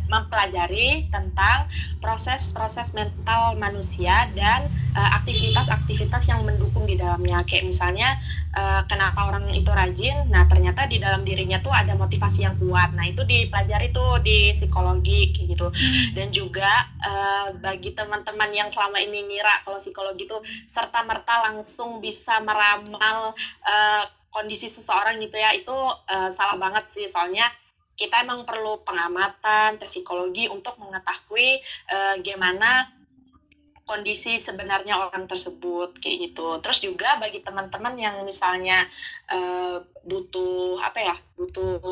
mempelajari 0.09 1.09
tentang 1.09 1.64
proses-proses 2.05 2.93
mental 2.93 3.57
manusia 3.57 4.29
dan 4.37 4.69
eh, 4.93 5.11
aktivitas-aktivitas 5.16 6.29
uh, 6.29 6.37
yang 6.37 6.40
mendukung 6.45 6.85
di 6.85 7.01
dalamnya. 7.01 7.40
Kayak 7.49 7.73
misalnya 7.73 8.21
uh, 8.56 8.82
kenapa 8.86 9.30
orang 9.30 9.50
itu 9.54 9.70
rajin, 9.70 10.26
nah 10.30 10.46
ternyata 10.46 10.86
di 10.86 10.98
dalam 10.98 11.22
dirinya 11.22 11.58
tuh 11.62 11.70
ada 11.70 11.94
motivasi 11.94 12.46
yang 12.46 12.56
kuat. 12.58 12.94
Nah, 12.94 13.06
itu 13.06 13.22
dipelajari 13.22 13.94
tuh 13.94 14.18
di 14.22 14.50
psikologi 14.54 15.34
kayak 15.34 15.46
gitu. 15.54 15.66
Hmm. 15.70 16.06
Dan 16.14 16.28
juga 16.34 16.70
uh, 17.02 17.54
bagi 17.58 17.94
teman-teman 17.94 18.50
yang 18.50 18.68
selama 18.70 18.98
ini 18.98 19.26
ngira 19.26 19.62
kalau 19.62 19.78
psikologi 19.78 20.26
itu 20.26 20.38
serta 20.66 21.02
merta 21.06 21.50
langsung 21.50 22.02
bisa 22.02 22.38
meramal 22.42 23.34
uh, 23.66 24.04
kondisi 24.30 24.70
seseorang 24.70 25.18
gitu 25.18 25.36
ya 25.36 25.50
itu 25.52 25.74
uh, 26.06 26.30
salah 26.30 26.54
banget 26.54 26.86
sih 26.86 27.10
soalnya 27.10 27.42
kita 27.98 28.24
emang 28.24 28.48
perlu 28.48 28.80
pengamatan 28.86 29.76
psikologi 29.82 30.46
untuk 30.48 30.78
mengetahui 30.80 31.60
uh, 31.90 32.14
gimana 32.22 32.88
kondisi 33.90 34.38
sebenarnya 34.38 35.03
orang 35.03 35.26
tersebut 35.26 35.98
kayak 35.98 36.31
gitu. 36.31 36.62
Terus 36.62 36.79
juga 36.79 37.18
bagi 37.18 37.42
teman-teman 37.42 37.98
yang 37.98 38.22
misalnya 38.22 38.79
uh, 39.35 39.83
butuh 40.07 40.79
apa 40.79 41.03
ya, 41.03 41.16
butuh 41.35 41.83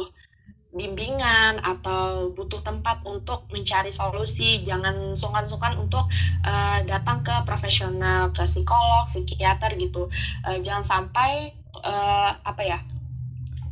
bimbingan 0.69 1.59
atau 1.65 2.31
butuh 2.37 2.61
tempat 2.61 3.01
untuk 3.09 3.49
mencari 3.49 3.89
solusi 3.89 4.61
jangan 4.61 5.17
sungkan-sungkan 5.17 5.81
untuk 5.81 6.05
uh, 6.45 6.79
datang 6.85 7.25
ke 7.25 7.33
profesional 7.49 8.29
ke 8.37 8.45
psikolog 8.45 9.09
psikiater 9.09 9.73
gitu 9.81 10.13
uh, 10.45 10.59
jangan 10.61 10.85
sampai 10.85 11.57
uh, 11.81 12.37
apa 12.45 12.63
ya 12.69 12.79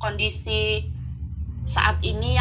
kondisi 0.01 0.89
saat 1.67 1.99
ini 2.01 2.36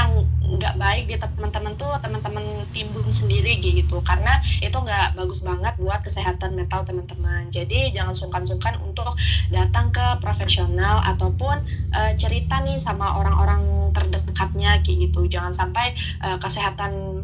baik 0.75 1.09
di 1.09 1.15
teman-teman 1.15 1.73
tuh 1.75 1.91
teman-teman 1.99 2.43
timbun 2.71 3.07
sendiri 3.09 3.57
gitu. 3.59 3.99
Karena 4.03 4.39
itu 4.59 4.75
nggak 4.75 5.15
bagus 5.15 5.41
banget 5.41 5.73
buat 5.79 6.03
kesehatan 6.03 6.55
mental 6.55 6.83
teman-teman. 6.83 7.49
Jadi 7.49 7.95
jangan 7.95 8.13
sungkan-sungkan 8.13 8.79
untuk 8.83 9.15
datang 9.49 9.89
ke 9.89 10.05
profesional 10.19 11.01
ataupun 11.03 11.63
uh, 11.95 12.11
cerita 12.19 12.61
nih 12.61 12.77
sama 12.79 13.17
orang-orang 13.19 13.91
terdekatnya 13.95 14.83
kayak 14.83 15.09
gitu. 15.09 15.27
Jangan 15.31 15.55
sampai 15.55 15.95
uh, 16.21 16.37
kesehatan 16.37 17.23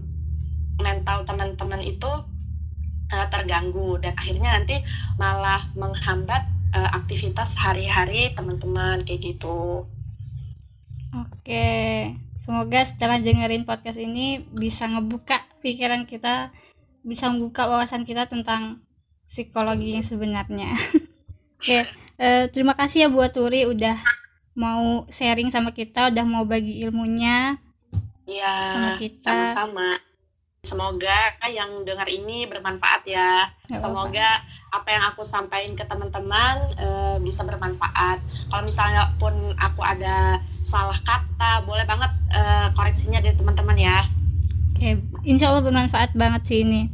mental 0.82 1.28
teman-teman 1.28 1.84
itu 1.84 2.12
uh, 3.12 3.28
terganggu 3.30 4.00
dan 4.02 4.16
akhirnya 4.18 4.58
nanti 4.58 4.82
malah 5.20 5.68
menghambat 5.78 6.48
uh, 6.74 6.90
aktivitas 6.96 7.54
hari-hari 7.60 8.32
teman-teman 8.34 9.04
kayak 9.04 9.36
gitu. 9.36 9.86
Oke, 11.12 12.16
semoga 12.42 12.82
setelah 12.82 13.22
dengerin 13.22 13.64
podcast 13.64 14.02
ini 14.02 14.44
bisa 14.52 14.90
ngebuka 14.90 15.46
pikiran 15.62 16.10
kita, 16.10 16.50
bisa 17.06 17.30
membuka 17.30 17.70
wawasan 17.70 18.04
kita 18.04 18.26
tentang 18.26 18.82
psikologi 19.30 19.96
yang 19.96 20.04
sebenarnya. 20.04 20.74
Oke, 21.62 21.86
uh, 22.18 22.46
terima 22.50 22.74
kasih 22.74 23.06
ya 23.06 23.10
buat 23.14 23.32
Turi 23.32 23.70
udah 23.70 23.96
mau 24.58 25.08
sharing 25.08 25.54
sama 25.54 25.72
kita, 25.72 26.12
udah 26.12 26.26
mau 26.28 26.44
bagi 26.44 26.84
ilmunya. 26.84 27.62
Iya, 28.28 28.54
sama 28.74 28.90
kita. 29.00 29.46
Sama-sama. 29.48 29.90
Semoga 30.62 31.18
yang 31.50 31.82
dengar 31.82 32.06
ini 32.06 32.46
bermanfaat 32.46 33.02
ya. 33.10 33.50
Gak 33.66 33.82
Semoga 33.82 34.30
apa. 34.42 34.51
Apa 34.72 34.88
yang 34.88 35.04
aku 35.12 35.22
sampaikan 35.28 35.76
ke 35.76 35.84
teman-teman 35.84 36.72
e, 36.80 36.88
bisa 37.20 37.44
bermanfaat. 37.44 38.24
Kalau 38.48 38.64
misalnya 38.64 39.12
pun 39.20 39.36
aku 39.60 39.84
ada 39.84 40.40
salah 40.64 40.96
kata, 41.04 41.68
boleh 41.68 41.84
banget 41.84 42.12
e, 42.32 42.42
koreksinya 42.72 43.20
dari 43.20 43.36
teman-teman 43.36 43.76
ya. 43.76 44.08
Oke, 44.72 45.04
insya 45.28 45.52
Allah 45.52 45.62
bermanfaat 45.68 46.16
banget 46.16 46.42
sih 46.48 46.64
ini. 46.64 46.88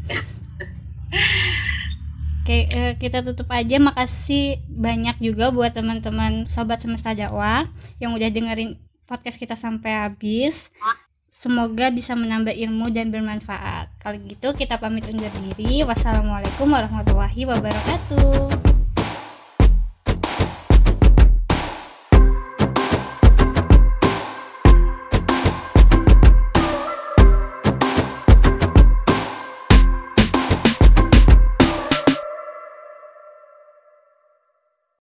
Oke, 2.42 2.66
e, 2.66 2.82
kita 2.98 3.22
tutup 3.22 3.48
aja. 3.54 3.78
Makasih 3.78 4.58
banyak 4.66 5.22
juga 5.22 5.54
buat 5.54 5.78
teman-teman 5.78 6.50
sobat 6.50 6.82
semesta 6.82 7.14
dakwah 7.14 7.70
yang 8.02 8.18
udah 8.18 8.28
dengerin 8.34 8.74
podcast 9.06 9.38
kita 9.38 9.54
sampai 9.54 10.02
habis. 10.02 10.74
Semoga 11.48 11.88
bisa 11.96 12.12
menambah 12.12 12.52
ilmu 12.52 12.92
dan 12.92 13.08
bermanfaat. 13.08 13.88
Kalau 14.04 14.20
gitu 14.20 14.52
kita 14.52 14.76
pamit 14.84 15.08
undur 15.08 15.32
diri. 15.48 15.80
Wassalamualaikum 15.88 16.68
warahmatullahi 16.68 17.48
wabarakatuh. 17.48 18.67